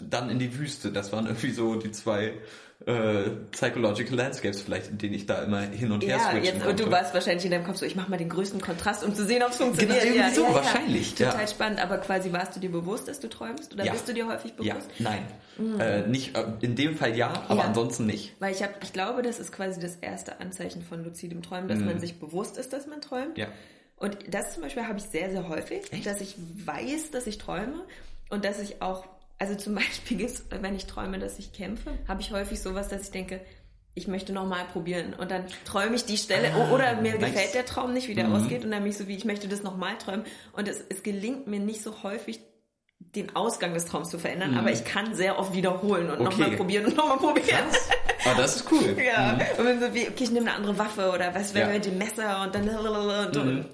[0.09, 0.91] dann in die Wüste.
[0.91, 2.33] Das waren irgendwie so die zwei
[2.85, 6.79] äh, Psychological Landscapes vielleicht, in denen ich da immer hin und her ja, jetzt, Und
[6.79, 9.25] du warst wahrscheinlich in deinem Kopf so, ich mache mal den größten Kontrast, um zu
[9.25, 10.03] sehen, ob es funktioniert.
[10.03, 11.15] Genau, irgendwie ja, so, ja, wahrscheinlich.
[11.15, 13.73] Total spannend, aber quasi warst du dir bewusst, dass du träumst?
[13.73, 14.89] Oder bist du dir häufig bewusst?
[14.99, 15.25] Ja, nein.
[15.57, 15.79] Mhm.
[15.79, 18.35] Äh, nicht, äh, in dem Fall ja, aber ansonsten nicht.
[18.39, 21.79] Weil ich, hab, ich glaube, das ist quasi das erste Anzeichen von luzidem Träumen, dass
[21.79, 21.87] mhm.
[21.87, 23.37] man sich bewusst ist, dass man träumt.
[23.37, 23.47] Ja.
[23.97, 26.05] Und das zum Beispiel habe ich sehr, sehr häufig, Echt?
[26.05, 27.83] dass ich weiß, dass ich träume
[28.29, 29.05] und dass ich auch
[29.39, 33.03] also zum Beispiel ist, wenn ich träume, dass ich kämpfe, habe ich häufig sowas, dass
[33.03, 33.41] ich denke,
[33.93, 35.15] ich möchte nochmal probieren.
[35.15, 37.31] Und dann träume ich die Stelle, ah, oder mir nice.
[37.31, 38.35] gefällt der Traum nicht, wie der mhm.
[38.35, 40.25] ausgeht, und dann bin ich so wie, ich möchte das nochmal träumen.
[40.53, 42.39] Und es, es gelingt mir nicht so häufig,
[42.99, 44.57] den Ausgang des Traums zu verändern, mhm.
[44.57, 46.23] aber ich kann sehr oft wiederholen und okay.
[46.23, 47.65] nochmal probieren und nochmal probieren.
[48.25, 48.97] Ah, das ist cool.
[49.03, 49.33] ja.
[49.33, 49.59] Mhm.
[49.59, 51.73] Und dann so wie, okay, ich nehme eine andere Waffe oder was wäre ja.
[51.75, 53.65] mit dem Messer und dann und, mhm.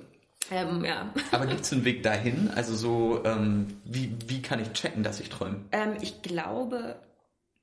[0.52, 1.14] Ähm, ja.
[1.32, 2.50] Aber gibt es einen Weg dahin?
[2.54, 5.62] Also so, ähm, wie, wie kann ich checken, dass ich träume?
[5.72, 6.96] Ähm, ich glaube,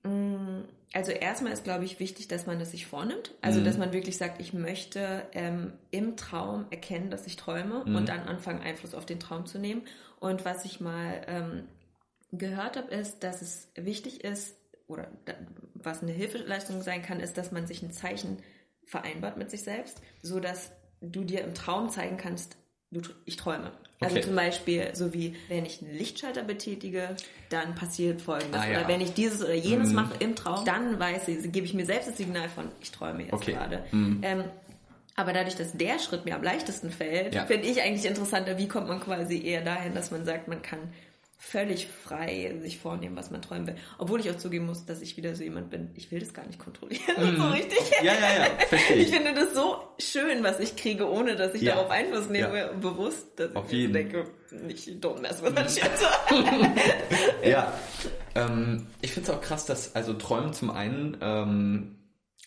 [0.02, 3.32] mh, mm, also erstmal ist, glaube ich, wichtig, dass man das sich vornimmt.
[3.42, 3.64] Also, mhm.
[3.64, 7.94] dass man wirklich sagt, ich möchte ähm, im Traum erkennen, dass ich träume mhm.
[7.94, 9.82] und dann anfangen, Einfluss auf den Traum zu nehmen.
[10.18, 11.62] Und was ich mal ähm,
[12.32, 14.56] gehört habe, ist, dass es wichtig ist,
[14.88, 15.06] oder
[15.74, 18.38] was eine Hilfeleistung sein kann, ist, dass man sich ein Zeichen
[18.84, 22.56] vereinbart mit sich selbst, so dass du dir im Traum zeigen kannst,
[23.24, 23.70] ich träume.
[24.00, 24.24] Also okay.
[24.24, 27.16] zum Beispiel, so wie wenn ich einen Lichtschalter betätige,
[27.50, 28.60] dann passiert folgendes.
[28.60, 28.78] Ah, ja.
[28.78, 29.94] Oder wenn ich dieses oder jenes mm.
[29.94, 33.24] mache im Traum, dann weiß ich, gebe ich mir selbst das Signal von, ich träume
[33.24, 33.52] jetzt okay.
[33.52, 33.84] gerade.
[33.92, 34.20] Mm.
[34.22, 34.44] Ähm,
[35.16, 37.44] aber dadurch, dass der Schritt mir am leichtesten fällt, ja.
[37.44, 40.78] finde ich eigentlich interessanter, wie kommt man quasi eher dahin, dass man sagt, man kann
[41.42, 43.74] völlig frei sich vornehmen, was man träumen will.
[43.96, 46.46] Obwohl ich auch zugeben muss, dass ich wieder so jemand bin, ich will das gar
[46.46, 47.02] nicht kontrollieren.
[47.16, 47.36] Mm.
[47.40, 47.78] so richtig.
[48.02, 49.08] Ja, ja, ja, verstehe ich.
[49.08, 51.76] Ich finde das so schön, was ich kriege, ohne dass ich ja.
[51.76, 52.72] darauf Einfluss nehme, ja.
[52.72, 53.94] bewusst, dass Auf ich jeden.
[53.94, 55.90] denke, nicht don't mess with that shit.
[57.42, 57.72] ja.
[58.34, 61.96] Ähm, ich finde es auch krass, dass also Träumen zum einen ähm,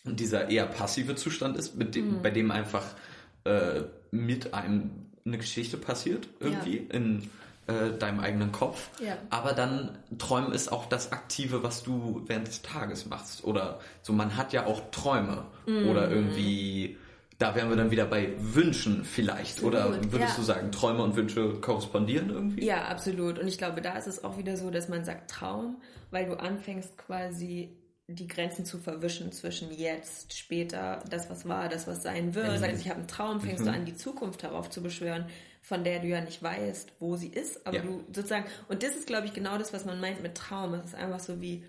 [0.04, 2.22] dieser eher passive Zustand ist, dem, mm.
[2.22, 2.86] bei dem einfach
[3.42, 6.94] äh, mit einem eine Geschichte passiert irgendwie ja.
[6.94, 7.30] in
[7.66, 8.90] äh, deinem eigenen Kopf.
[9.00, 9.16] Ja.
[9.30, 13.44] Aber dann Träumen ist auch das Aktive, was du während des Tages machst.
[13.44, 15.46] Oder so, man hat ja auch Träume.
[15.66, 15.88] Mhm.
[15.88, 16.98] Oder irgendwie,
[17.38, 19.62] da wären wir dann wieder bei Wünschen vielleicht.
[19.62, 20.36] Oder würdest ja.
[20.36, 22.66] du sagen, Träume und Wünsche korrespondieren irgendwie?
[22.66, 23.38] Ja, absolut.
[23.38, 26.38] Und ich glaube, da ist es auch wieder so, dass man sagt Traum, weil du
[26.38, 32.34] anfängst quasi die Grenzen zu verwischen zwischen jetzt, später, das was war, das was sein
[32.34, 32.60] wird.
[32.60, 32.62] Mhm.
[32.62, 33.68] Heißt, ich habe einen Traum, fängst mhm.
[33.68, 35.26] du an, die Zukunft herauf zu beschwören,
[35.64, 37.82] von der du ja nicht weißt, wo sie ist, aber ja.
[37.82, 40.74] du sozusagen, und das ist, glaube ich, genau das, was man meint mit Traum.
[40.74, 41.64] Es ist einfach so wie,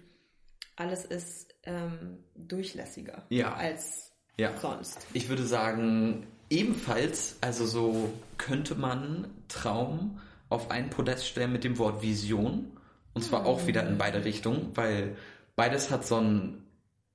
[0.76, 3.54] alles ist ähm, durchlässiger ja.
[3.54, 4.52] als ja.
[4.58, 5.08] sonst.
[5.14, 11.78] Ich würde sagen, ebenfalls, also so könnte man Traum auf einen Podest stellen mit dem
[11.78, 12.78] Wort Vision.
[13.14, 13.48] Und zwar mhm.
[13.48, 15.16] auch wieder in beide Richtungen, weil
[15.56, 16.66] beides hat so ein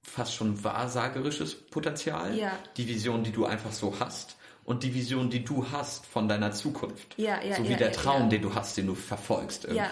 [0.03, 2.35] fast schon wahrsagerisches Potenzial.
[2.35, 2.59] Ja.
[2.79, 4.39] Die Vision, die du einfach so hast
[4.71, 7.19] und die Vision, die du hast von deiner Zukunft.
[7.19, 8.29] Ja, ja, so wie ja, der Traum, ja.
[8.29, 9.79] den du hast, den du verfolgst irgendwie.
[9.79, 9.91] Ja.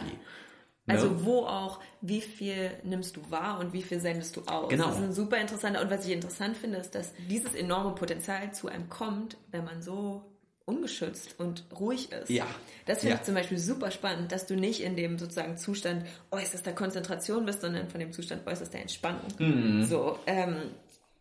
[0.86, 0.94] Ne?
[0.94, 4.68] Also wo auch, wie viel nimmst du wahr und wie viel sendest du aus?
[4.68, 4.86] Genau.
[4.86, 5.82] Das ist ein super interessanter.
[5.82, 9.82] Und was ich interessant finde, ist, dass dieses enorme Potenzial zu einem kommt, wenn man
[9.82, 10.22] so
[10.64, 12.30] ungeschützt und ruhig ist.
[12.30, 12.46] Ja.
[12.86, 13.20] Das finde ja.
[13.20, 17.62] ich zum Beispiel super spannend, dass du nicht in dem sozusagen Zustand äußerster Konzentration bist,
[17.62, 19.26] sondern von dem Zustand äußerster Entspannung.
[19.38, 19.84] Mhm.
[19.86, 20.56] So, ähm,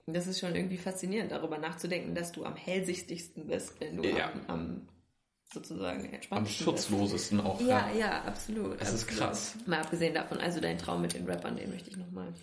[0.08, 4.32] das ist schon irgendwie faszinierend, darüber nachzudenken, dass du am hellsichtigsten bist, wenn du ja.
[4.32, 4.88] am, am
[5.54, 6.10] sozusagen.
[6.30, 7.60] Am schutzlosesten auch.
[7.62, 8.80] Ja, ja, ja absolut.
[8.82, 9.12] Das absolut.
[9.12, 9.56] ist krass.
[9.66, 12.34] Mal abgesehen davon, also dein Traum mit den Rappern, den möchte ich nochmal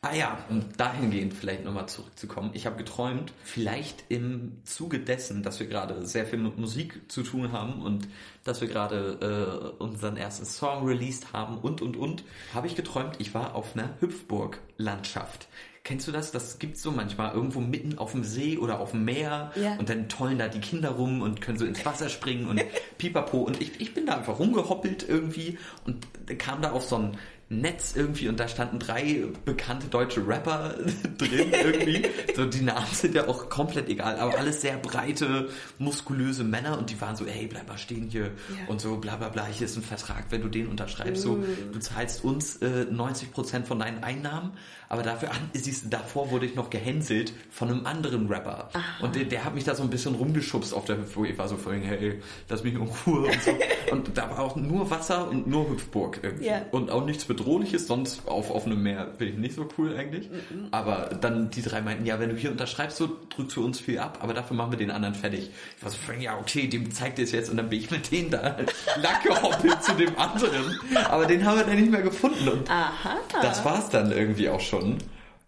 [0.00, 2.50] Ah ja, um dahingehend vielleicht nochmal zurückzukommen.
[2.54, 7.24] Ich habe geträumt, vielleicht im Zuge dessen, dass wir gerade sehr viel mit Musik zu
[7.24, 8.06] tun haben und
[8.44, 12.22] dass wir gerade äh, unseren ersten Song released haben und und und,
[12.54, 15.48] habe ich geträumt, ich war auf einer Hüpfburg-Landschaft.
[15.88, 16.32] Kennst du das?
[16.32, 19.74] Das gibt's so manchmal irgendwo mitten auf dem See oder auf dem Meer ja.
[19.76, 22.60] und dann tollen da die Kinder rum und können so ins Wasser springen und
[22.98, 26.06] pipapo und ich, ich bin da einfach rumgehoppelt irgendwie und
[26.38, 27.16] kam da auf so ein
[27.50, 30.74] Netz irgendwie und da standen drei bekannte deutsche Rapper
[31.18, 32.06] drin irgendwie.
[32.36, 36.90] so, die Namen sind ja auch komplett egal, aber alles sehr breite, muskulöse Männer und
[36.90, 38.68] die waren so, hey, bleib mal stehen hier ja.
[38.68, 41.72] und so, bla bla bla, hier ist ein Vertrag, wenn du den unterschreibst, so, mm.
[41.72, 44.52] du zahlst uns äh, 90% von deinen Einnahmen,
[44.90, 48.70] aber dafür siehst du, davor wurde ich noch gehänselt von einem anderen Rapper.
[48.72, 49.04] Aha.
[49.04, 51.28] Und der, der hat mich da so ein bisschen rumgeschubst auf der Hüpfburg.
[51.28, 53.50] Ich war so vorhin, hey, lass mich in Ruhe und so.
[53.92, 56.46] und da war auch nur Wasser und nur Hüpfburg irgendwie.
[56.46, 56.62] Ja.
[56.70, 59.96] Und auch nichts mit bedrohlich ist, sonst auf offenem Meer bin ich nicht so cool
[59.96, 60.28] eigentlich.
[60.30, 60.68] Mhm.
[60.70, 63.98] Aber dann die drei meinten, ja, wenn du hier unterschreibst, so drückst du uns viel
[63.98, 65.50] ab, aber dafür machen wir den anderen fertig.
[65.76, 68.30] Ich war so, ja, okay, dem zeigt es jetzt und dann bin ich mit denen
[68.30, 68.56] da
[69.24, 70.78] gehoppelt zu dem anderen.
[71.08, 73.16] Aber den haben wir dann nicht mehr gefunden und Aha.
[73.40, 74.98] das war's dann irgendwie auch schon.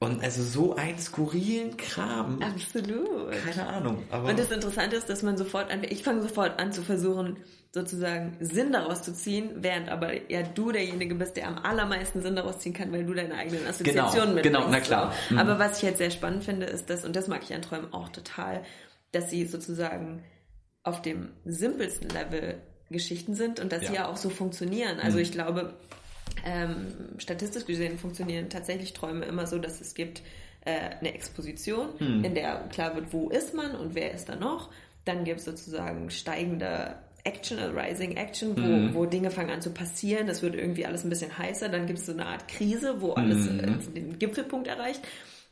[0.03, 2.41] Und also so einen skurrilen Kram.
[2.41, 3.33] Absolut.
[3.45, 4.03] Keine Ahnung.
[4.11, 7.37] Aber und das Interessante ist, dass man sofort an, ich fange sofort an zu versuchen,
[7.71, 12.35] sozusagen Sinn daraus zu ziehen, während aber ja du derjenige bist, der am allermeisten Sinn
[12.35, 15.15] daraus ziehen kann, weil du deine eigenen Assoziationen genau, Genau, na klar.
[15.29, 15.39] Mhm.
[15.39, 17.93] Aber was ich jetzt sehr spannend finde, ist das, und das mag ich an Träumen
[17.93, 18.63] auch total,
[19.13, 20.25] dass sie sozusagen
[20.83, 23.89] auf dem simpelsten Level Geschichten sind und dass ja.
[23.89, 24.99] sie ja auch so funktionieren.
[24.99, 25.25] Also mhm.
[25.25, 25.75] ich glaube,
[26.45, 26.87] ähm,
[27.19, 30.23] statistisch gesehen funktionieren tatsächlich Träume immer so, dass es gibt
[30.65, 32.25] äh, eine Exposition, hm.
[32.25, 34.71] in der klar wird, wo ist man und wer ist da noch.
[35.05, 38.95] Dann gibt es sozusagen steigende Action, also Rising Action, wo, hm.
[38.95, 40.27] wo Dinge fangen an zu passieren.
[40.27, 41.69] Das wird irgendwie alles ein bisschen heißer.
[41.69, 43.61] Dann gibt es so eine Art Krise, wo alles hm.
[43.61, 45.01] äh, den Gipfelpunkt erreicht.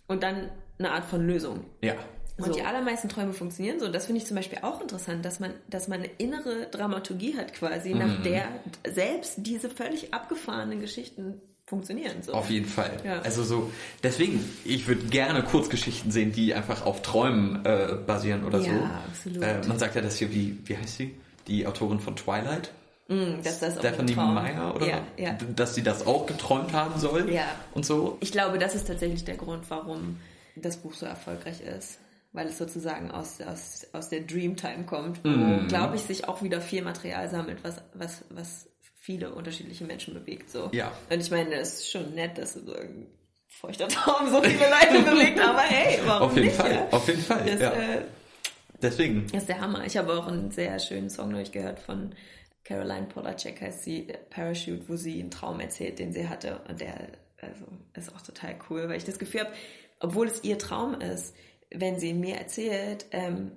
[0.07, 1.64] Und dann eine Art von Lösung.
[1.83, 1.94] Ja.
[2.38, 2.53] Und so.
[2.53, 3.87] die allermeisten Träume funktionieren so.
[3.87, 7.37] Und das finde ich zum Beispiel auch interessant, dass man, dass man eine innere Dramaturgie
[7.37, 7.98] hat quasi, mhm.
[7.98, 8.48] nach der
[8.88, 12.22] selbst diese völlig abgefahrenen Geschichten funktionieren.
[12.22, 12.33] So.
[12.33, 12.92] Auf jeden Fall.
[13.05, 13.20] Ja.
[13.22, 13.70] Also so,
[14.03, 18.88] deswegen, ich würde gerne Kurzgeschichten sehen, die einfach auf Träumen äh, basieren oder ja, so.
[19.09, 19.42] Absolut.
[19.42, 21.14] Äh, man sagt ja, dass hier, wie, wie heißt sie?
[21.48, 22.70] Die Autorin von Twilight.
[23.09, 25.38] Mm, dass das Stephanie Meyer oder ja, ja.
[25.57, 27.46] dass sie das auch geträumt haben soll ja.
[27.72, 28.18] und so.
[28.20, 30.18] Ich glaube, das ist tatsächlich der Grund, warum
[30.57, 31.98] das Buch so erfolgreich ist
[32.33, 35.69] weil es sozusagen aus, aus, aus der Dreamtime kommt, wo, mm.
[35.69, 38.69] glaube ich, sich auch wieder viel Material sammelt, was, was, was
[39.01, 40.51] viele unterschiedliche Menschen bewegt.
[40.51, 40.69] So.
[40.73, 40.93] Ja.
[41.11, 43.07] Und ich meine, es ist schon nett, dass so ein
[43.47, 46.57] feuchter Traum so viele Leute bewegt, aber hey, warum Auf jeden nicht?
[46.57, 46.88] Fall, ja?
[46.91, 47.45] auf jeden Fall.
[47.47, 47.73] Das, ja.
[47.73, 48.03] äh,
[48.81, 49.27] Deswegen.
[49.33, 49.85] Das ist der Hammer.
[49.87, 52.14] Ich habe auch einen sehr schönen Song durchgehört von
[52.64, 56.61] Caroline Polacek, heißt sie, Parachute, wo sie einen Traum erzählt, den sie hatte.
[56.69, 57.09] Und der
[57.41, 57.64] also,
[57.95, 59.53] ist auch total cool, weil ich das Gefühl habe,
[60.01, 61.35] obwohl es ihr Traum ist,
[61.70, 63.52] wenn sie mir erzählt, ähm,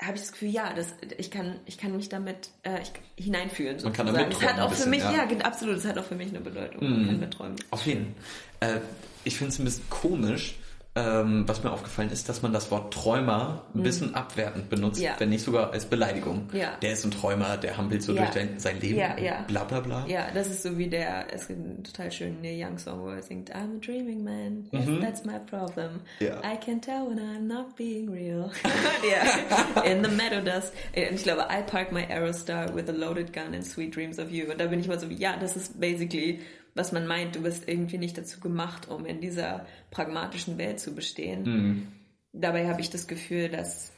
[0.00, 3.78] habe ich das Gefühl, ja, das, ich kann, ich kann mich damit äh, ich, hineinfühlen.
[3.78, 4.06] Sozusagen.
[4.06, 5.24] Man kann damit Es hat auch bisschen, für mich, ja.
[5.24, 5.38] ja.
[5.38, 6.86] absolut, es hat auch für mich eine Bedeutung.
[6.86, 6.90] Mm.
[6.90, 7.56] Man kann miträumen.
[7.70, 8.14] Auf jeden
[8.60, 8.76] Fall.
[8.76, 8.80] Äh,
[9.24, 10.56] ich finde es ein bisschen komisch,
[10.96, 13.82] ähm, was mir aufgefallen ist, dass man das Wort Träumer ein mhm.
[13.84, 15.14] bisschen abwertend benutzt, ja.
[15.18, 16.48] wenn nicht sogar als Beleidigung.
[16.52, 16.72] Ja.
[16.80, 18.24] Der ist ein Träumer, der hampelt so ja.
[18.24, 18.98] durch sein Leben.
[18.98, 19.44] Ja, ja.
[19.46, 20.06] Bla bla bla.
[20.08, 23.10] Ja, das ist so wie der, es gibt einen total schönen Neil Young Song, wo
[23.10, 25.00] er singt, I'm a dreaming man, yes, mhm.
[25.02, 26.00] that's my problem.
[26.18, 26.40] Ja.
[26.40, 28.50] I can tell when I'm not being real.
[29.84, 30.72] In the meadow dust.
[30.96, 34.18] Und ich glaube, I park my arrow star with a loaded gun and sweet dreams
[34.18, 34.50] of you.
[34.50, 36.40] Und da bin ich mal so wie, ja, das ist basically
[36.76, 40.94] was man meint, du bist irgendwie nicht dazu gemacht, um in dieser pragmatischen Welt zu
[40.94, 41.42] bestehen.
[41.42, 41.88] Mhm.
[42.32, 43.92] Dabei habe ich das Gefühl, dass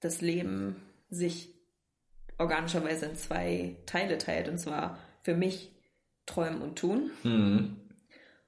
[0.00, 0.76] das Leben
[1.10, 1.50] sich
[2.38, 4.48] organischerweise in zwei Teile teilt.
[4.48, 5.70] Und zwar für mich
[6.24, 7.10] Träumen und Tun.
[7.22, 7.76] Mhm.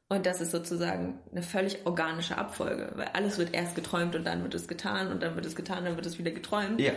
[0.09, 4.43] Und das ist sozusagen eine völlig organische Abfolge, weil alles wird erst geträumt und dann
[4.43, 6.81] wird es getan und dann wird es getan, dann wird es wieder geträumt.
[6.81, 6.93] Ja.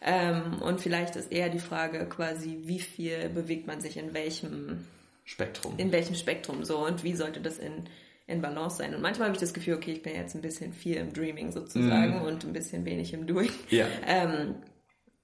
[0.00, 4.86] Ähm, und vielleicht ist eher die Frage quasi, wie viel bewegt man sich in welchem
[5.32, 5.74] Spektrum.
[5.78, 7.84] In welchem Spektrum so und wie sollte das in,
[8.26, 8.94] in Balance sein?
[8.94, 11.52] Und manchmal habe ich das Gefühl, okay, ich bin jetzt ein bisschen viel im Dreaming
[11.52, 12.26] sozusagen mm.
[12.26, 13.50] und ein bisschen wenig im Doing.
[13.70, 13.86] Ja.
[14.06, 14.56] Ähm,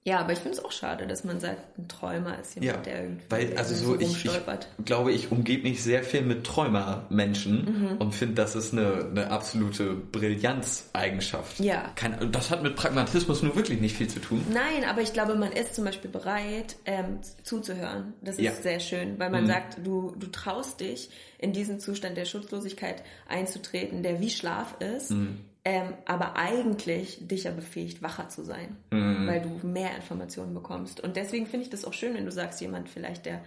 [0.05, 2.81] ja, aber ich finde es auch schade, dass man sagt, ein Träumer ist jemand, ja,
[2.81, 7.65] der irgendwie weil, also so, ich, ich glaube, ich umgebe mich sehr viel mit Träumermenschen
[7.65, 7.97] mhm.
[7.97, 11.59] und finde, das ist eine, eine absolute Brillanzeigenschaft.
[11.59, 11.91] Ja.
[11.95, 14.45] Kein, das hat mit Pragmatismus nur wirklich nicht viel zu tun.
[14.49, 18.13] Nein, aber ich glaube, man ist zum Beispiel bereit, ähm, zuzuhören.
[18.21, 18.53] Das ist ja.
[18.53, 19.47] sehr schön, weil man mhm.
[19.47, 25.11] sagt, du, du traust dich, in diesen Zustand der Schutzlosigkeit einzutreten, der wie Schlaf ist.
[25.11, 29.27] Mhm ähm, aber eigentlich dich ja befähigt, wacher zu sein, mhm.
[29.27, 31.01] weil du mehr Informationen bekommst.
[31.01, 33.41] Und deswegen finde ich das auch schön, wenn du sagst, jemand vielleicht, der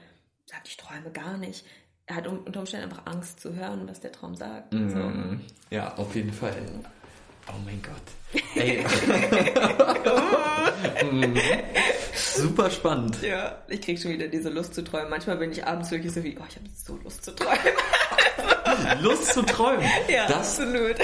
[0.46, 1.64] sagt, ich träume gar nicht,
[2.11, 4.72] hat unter Umständen einfach Angst zu hören, was der Traum sagt.
[4.72, 4.90] Mhm.
[4.90, 5.75] So.
[5.75, 6.55] Ja, auf jeden Fall.
[7.48, 8.42] Oh mein Gott.
[8.55, 8.85] Ey.
[11.03, 11.38] Mhm.
[12.14, 13.22] Super spannend.
[13.22, 15.11] Ja, ich krieg schon wieder diese Lust zu träumen.
[15.11, 17.59] Manchmal bin ich abends wirklich so wie, oh, ich habe so Lust zu träumen.
[19.03, 19.85] Lust zu träumen.
[20.09, 20.96] Ja, das, absolut.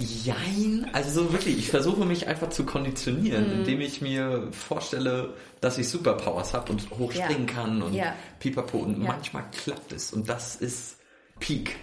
[0.00, 0.88] Jein.
[0.92, 3.60] Also so wirklich, ich versuche mich einfach zu konditionieren, mhm.
[3.60, 7.54] indem ich mir vorstelle, dass ich Superpowers habe und hochspringen ja.
[7.54, 8.14] kann und ja.
[8.38, 8.78] pipapo.
[8.78, 9.12] Und ja.
[9.12, 10.12] manchmal klappt es.
[10.12, 10.96] Und das ist
[11.38, 11.76] Peak.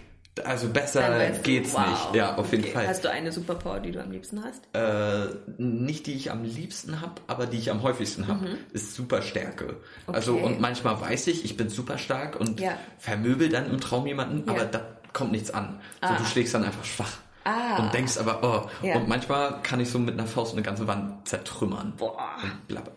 [0.45, 1.89] Also besser geht's wow.
[1.89, 2.15] nicht.
[2.15, 2.73] Ja, auf jeden okay.
[2.73, 2.87] Fall.
[2.87, 4.61] Hast du eine Superpower, die du am liebsten hast?
[4.73, 8.57] Äh, nicht die ich am liebsten habe, aber die ich am häufigsten habe, mhm.
[8.71, 9.77] ist Superstärke.
[10.05, 10.15] Okay.
[10.15, 12.77] Also und manchmal weiß ich, ich bin super stark und ja.
[12.99, 14.53] vermöbel dann im Traum jemanden, ja.
[14.53, 14.81] aber da
[15.13, 15.79] kommt nichts an.
[16.01, 16.13] Ah.
[16.13, 17.17] So, du schlägst dann einfach schwach.
[17.47, 17.81] Ah.
[17.81, 18.85] Und denkst aber, oh.
[18.85, 18.97] Ja.
[18.97, 21.93] Und manchmal kann ich so mit einer Faust eine ganze Wand zertrümmern.
[21.95, 22.35] Boah.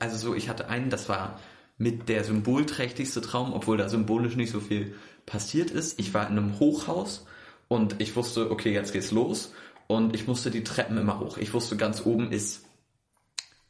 [0.01, 1.39] Also so, ich hatte einen, das war
[1.79, 6.37] mit der symbolträchtigste Traum, obwohl da symbolisch nicht so viel passiert ist, ich war in
[6.37, 7.27] einem Hochhaus
[7.69, 9.55] und ich wusste, okay, jetzt geht's los
[9.87, 11.39] und ich musste die Treppen immer hoch.
[11.39, 12.65] Ich wusste, ganz oben ist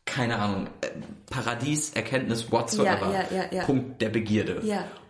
[0.06, 0.88] keine Ahnung, äh,
[1.30, 3.12] Paradies, Erkenntnis, whatsoever.
[3.12, 4.60] Ja, ja, ja, Punkt der Begierde.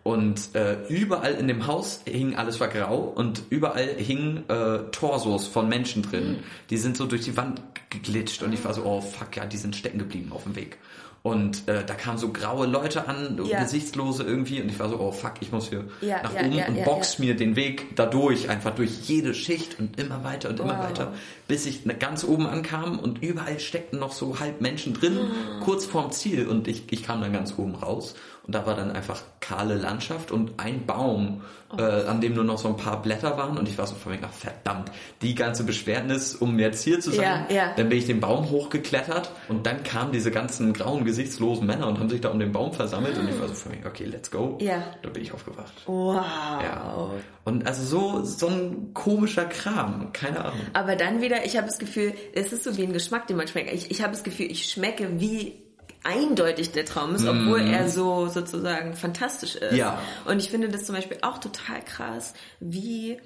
[0.03, 5.47] Und äh, überall in dem Haus hing alles war grau und überall hingen äh, Torsos
[5.47, 6.33] von Menschen drin.
[6.33, 6.37] Mhm.
[6.71, 7.61] Die sind so durch die Wand
[7.91, 10.79] geglitscht und ich war so, oh fuck, ja, die sind stecken geblieben auf dem Weg.
[11.23, 13.63] Und äh, da kamen so graue Leute an, ja.
[13.63, 14.63] gesichtslose irgendwie.
[14.63, 17.19] Und ich war so, oh fuck, ich muss hier ja, nach ja, oben und box
[17.19, 20.89] mir den Weg dadurch, einfach durch jede Schicht und immer weiter und immer wow.
[20.89, 21.13] weiter,
[21.47, 25.65] bis ich ganz oben ankam und überall steckten noch so halb Menschen drin, oh.
[25.65, 26.49] kurz vorm Ziel.
[26.49, 28.15] Und ich, ich kam dann ganz oben raus
[28.51, 31.81] und da war dann einfach kahle Landschaft und ein Baum, oh.
[31.81, 33.57] äh, an dem nur noch so ein paar Blätter waren.
[33.57, 34.91] Und ich war so von mir, ach verdammt,
[35.23, 37.47] die ganze Beschwernis, um jetzt hier zu sein.
[37.49, 37.75] Ja, ja.
[37.77, 42.01] Dann bin ich den Baum hochgeklettert und dann kamen diese ganzen grauen, gesichtslosen Männer und
[42.01, 43.17] haben sich da um den Baum versammelt.
[43.17, 44.59] Und ich war so von mir, okay, let's go.
[44.61, 44.83] Ja.
[45.01, 45.75] Da bin ich aufgewacht.
[45.87, 46.17] Wow.
[46.17, 47.11] Ja.
[47.45, 50.59] Und also so, so ein komischer Kram, keine Ahnung.
[50.73, 53.47] Aber dann wieder, ich habe das Gefühl, es ist so wie ein Geschmack, den man
[53.47, 53.73] schmeckt.
[53.73, 55.70] Ich, ich habe das Gefühl, ich schmecke wie
[56.05, 57.73] eindeutig der Traum ist, obwohl mm.
[57.73, 59.77] er so sozusagen fantastisch ist.
[59.77, 60.01] Ja.
[60.25, 63.21] Und ich finde das zum Beispiel auch total krass, wie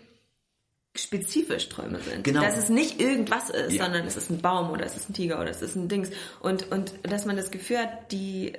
[0.96, 2.24] spezifisch Träume sind.
[2.24, 2.40] Genau.
[2.40, 3.84] Dass es nicht irgendwas ist, ja.
[3.84, 6.10] sondern es ist ein Baum oder es ist ein Tiger oder es ist ein Dings.
[6.40, 8.52] Und, und dass man das Gefühl hat, die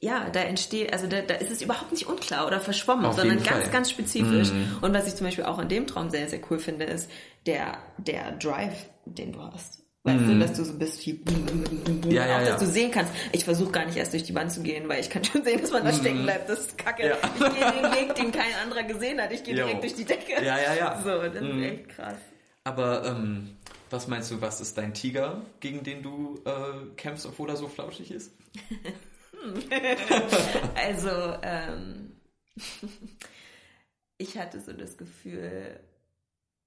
[0.00, 3.42] ja, da entsteht, also da, da ist es überhaupt nicht unklar oder verschwommen, Auf sondern
[3.42, 3.70] ganz, Fall.
[3.70, 4.50] ganz spezifisch.
[4.50, 4.84] Mm.
[4.84, 7.10] Und was ich zum Beispiel auch in dem Traum sehr, sehr cool finde, ist
[7.46, 9.85] der, der Drive, den du hast.
[10.06, 10.28] Weißt mm.
[10.28, 10.40] du, mhm.
[10.40, 11.20] dass du so bist wie
[12.08, 12.58] ja, ja, auch, dass ja.
[12.58, 13.12] du sehen kannst.
[13.32, 15.60] Ich versuche gar nicht erst durch die Wand zu gehen, weil ich kann schon sehen,
[15.60, 16.48] dass man da stecken bleibt.
[16.48, 17.08] Das ist kacke.
[17.08, 17.16] Ja.
[17.34, 19.32] Ich gehe den Weg, den kein anderer gesehen hat.
[19.32, 20.44] Ich gehe direkt durch die Decke.
[20.44, 21.02] Ja, ja, ja.
[21.02, 21.46] So, das mm.
[21.46, 21.62] ist mhm.
[21.64, 22.18] echt krass.
[22.62, 23.56] Aber ähm,
[23.90, 27.66] was meinst du, was ist dein Tiger, gegen den du äh, kämpfst, obwohl er so
[27.66, 28.32] flauschig ist?
[30.76, 31.10] also,
[31.42, 32.12] ähm,
[34.18, 35.80] ich hatte so das Gefühl,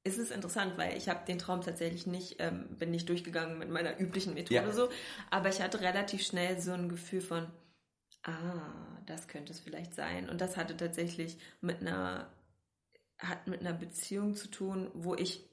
[0.09, 3.69] es ist interessant, weil ich habe den Traum tatsächlich nicht, ähm, bin nicht durchgegangen mit
[3.69, 4.71] meiner üblichen Methode ja.
[4.71, 4.89] so,
[5.29, 7.47] aber ich hatte relativ schnell so ein Gefühl von,
[8.23, 10.29] ah, das könnte es vielleicht sein.
[10.29, 12.29] Und das hatte tatsächlich mit einer,
[13.17, 15.43] hat mit einer Beziehung zu tun, wo ich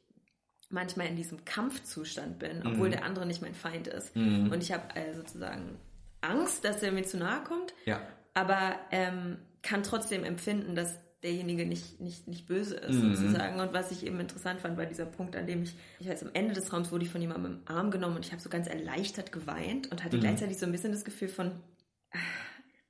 [0.69, 2.93] manchmal in diesem Kampfzustand bin, obwohl mhm.
[2.93, 4.15] der andere nicht mein Feind ist.
[4.17, 4.51] Mhm.
[4.51, 5.79] Und ich habe also sozusagen
[6.21, 8.01] Angst, dass er mir zu nahe kommt, ja.
[8.35, 13.15] aber ähm, kann trotzdem empfinden, dass derjenige nicht, nicht, nicht böse ist, mhm.
[13.15, 13.61] sozusagen.
[13.61, 16.31] Und was ich eben interessant fand, war dieser Punkt, an dem ich, ich weiß, am
[16.35, 18.67] Ende des Traums wurde ich von jemandem im Arm genommen und ich habe so ganz
[18.67, 20.21] erleichtert geweint und hatte mhm.
[20.21, 21.53] gleichzeitig so ein bisschen das Gefühl von,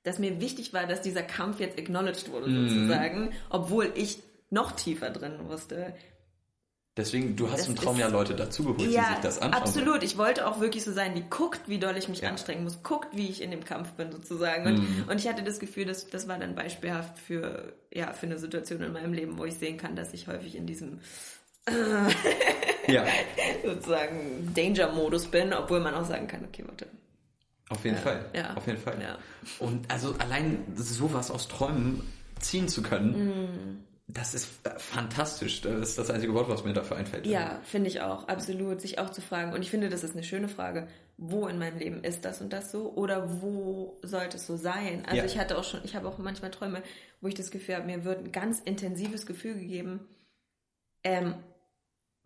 [0.03, 2.69] dass mir wichtig war, dass dieser Kampf jetzt acknowledged wurde, mhm.
[2.69, 5.93] sozusagen, obwohl ich noch tiefer drin wusste,
[6.97, 9.61] Deswegen, du hast das im Traum ja Leute dazugeholt, ja, die sich das anschauen.
[9.61, 10.03] Absolut.
[10.03, 12.29] Ich wollte auch wirklich so sein, die guckt, wie doll ich mich ja.
[12.29, 14.65] anstrengen muss, guckt, wie ich in dem Kampf bin, sozusagen.
[14.65, 15.05] Und, mhm.
[15.07, 18.81] und ich hatte das Gefühl, dass das war dann beispielhaft für, ja, für eine Situation
[18.81, 20.99] in meinem Leben, wo ich sehen kann, dass ich häufig in diesem
[21.65, 23.05] äh, ja.
[23.65, 26.87] sozusagen Danger-Modus bin, obwohl man auch sagen kann, okay, warte.
[27.69, 28.01] Auf jeden ja.
[28.01, 28.25] Fall.
[28.33, 28.53] Ja.
[28.55, 28.97] Auf jeden Fall.
[28.99, 29.19] Ja.
[29.59, 32.01] Und also allein sowas aus Träumen
[32.39, 35.61] ziehen zu können, mm das ist äh, fantastisch.
[35.61, 37.25] Das ist das einzige Wort, was mir dafür einfällt.
[37.25, 38.27] Ja, finde ich auch.
[38.27, 38.79] Absolut.
[38.79, 39.53] Sich auch zu fragen.
[39.53, 40.87] Und ich finde, das ist eine schöne Frage.
[41.17, 42.93] Wo in meinem Leben ist das und das so?
[42.93, 45.03] Oder wo sollte es so sein?
[45.05, 45.25] Also ja.
[45.25, 46.83] ich hatte auch schon, ich habe auch manchmal Träume,
[47.19, 50.07] wo ich das Gefühl habe, mir wird ein ganz intensives Gefühl gegeben,
[51.03, 51.35] ähm,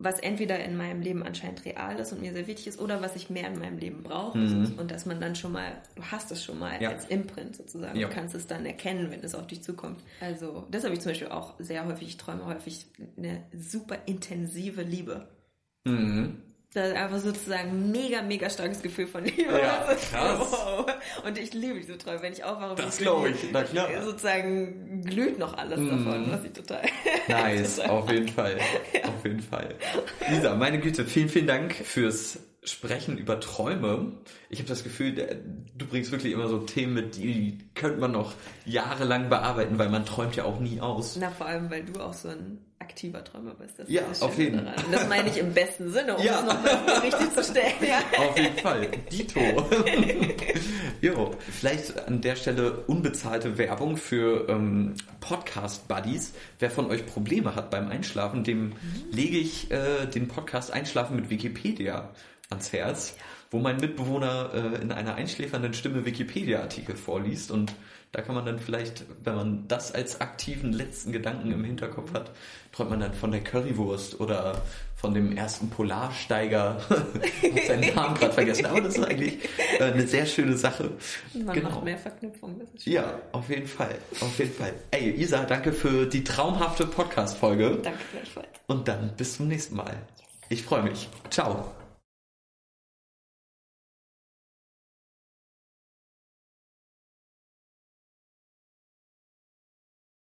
[0.02, 3.14] was entweder in meinem Leben anscheinend real ist und mir sehr wichtig ist oder was
[3.16, 4.38] ich mehr in meinem Leben brauche.
[4.38, 4.74] Mhm.
[4.78, 6.90] Und dass man dann schon mal, du hast es schon mal ja.
[6.90, 7.98] als Imprint sozusagen.
[7.98, 8.08] Ja.
[8.08, 10.00] Du kannst es dann erkennen, wenn es auf dich zukommt.
[10.20, 12.08] Also, das habe ich zum Beispiel auch sehr häufig.
[12.08, 12.86] Ich träume häufig
[13.16, 15.28] eine super intensive Liebe.
[15.84, 16.42] Mhm.
[16.74, 19.42] Das ist einfach sozusagen mega, mega starkes Gefühl von Liebe.
[19.60, 20.38] Ja, krass.
[20.50, 20.86] Wow.
[21.26, 22.22] Und ich liebe diese Träume.
[22.22, 23.36] Wenn ich aufwache, das glaube ich.
[23.52, 23.88] Na klar.
[24.02, 25.88] Sozusagen glüht noch alles mm.
[25.90, 26.82] davon, was ich total.
[27.28, 28.56] Nice, total auf jeden Fall.
[28.94, 29.08] Ja.
[29.08, 29.74] Auf jeden Fall.
[30.30, 34.12] Lisa, meine Güte, vielen, vielen Dank fürs Sprechen über Träume.
[34.48, 35.12] Ich habe das Gefühl,
[35.76, 38.32] du bringst wirklich immer so Themen mit, die könnte man noch
[38.64, 41.16] jahrelang bearbeiten, weil man träumt ja auch nie aus.
[41.20, 43.78] Na, vor allem, weil du auch so ein aktiver Träumer bist.
[43.78, 44.74] Das ja, auf jeden Fall.
[44.90, 46.40] Das meine ich im besten Sinne, um ja.
[46.40, 47.72] es nochmal richtig zu stellen.
[47.80, 48.02] Ja.
[48.18, 48.88] Auf jeden Fall.
[49.10, 49.40] Dito.
[51.00, 56.34] jo, vielleicht an der Stelle unbezahlte Werbung für ähm, Podcast-Buddies.
[56.58, 58.74] Wer von euch Probleme hat beim Einschlafen, dem mhm.
[59.10, 62.10] lege ich äh, den Podcast Einschlafen mit Wikipedia
[62.50, 63.16] ans Herz,
[63.50, 67.72] wo mein Mitbewohner äh, in einer einschläfernden Stimme Wikipedia-Artikel vorliest und
[68.12, 72.30] Da kann man dann vielleicht, wenn man das als aktiven letzten Gedanken im Hinterkopf hat,
[72.70, 74.60] träumt man dann von der Currywurst oder
[74.96, 76.78] von dem ersten Polarsteiger.
[77.42, 79.38] ich habe seinen Namen gerade vergessen, aber das ist eigentlich
[79.78, 80.90] äh, eine sehr schöne Sache.
[81.32, 81.70] Man genau.
[81.70, 82.60] macht mehr Verknüpfungen.
[82.84, 83.96] Ja, auf jeden Fall.
[84.20, 84.74] Auf jeden Fall.
[84.90, 87.78] Ey, Isa, danke für die traumhafte Podcast-Folge.
[87.82, 88.48] Danke gleichfalls.
[88.66, 89.96] Und dann bis zum nächsten Mal.
[90.50, 91.08] Ich freue mich.
[91.30, 91.72] Ciao.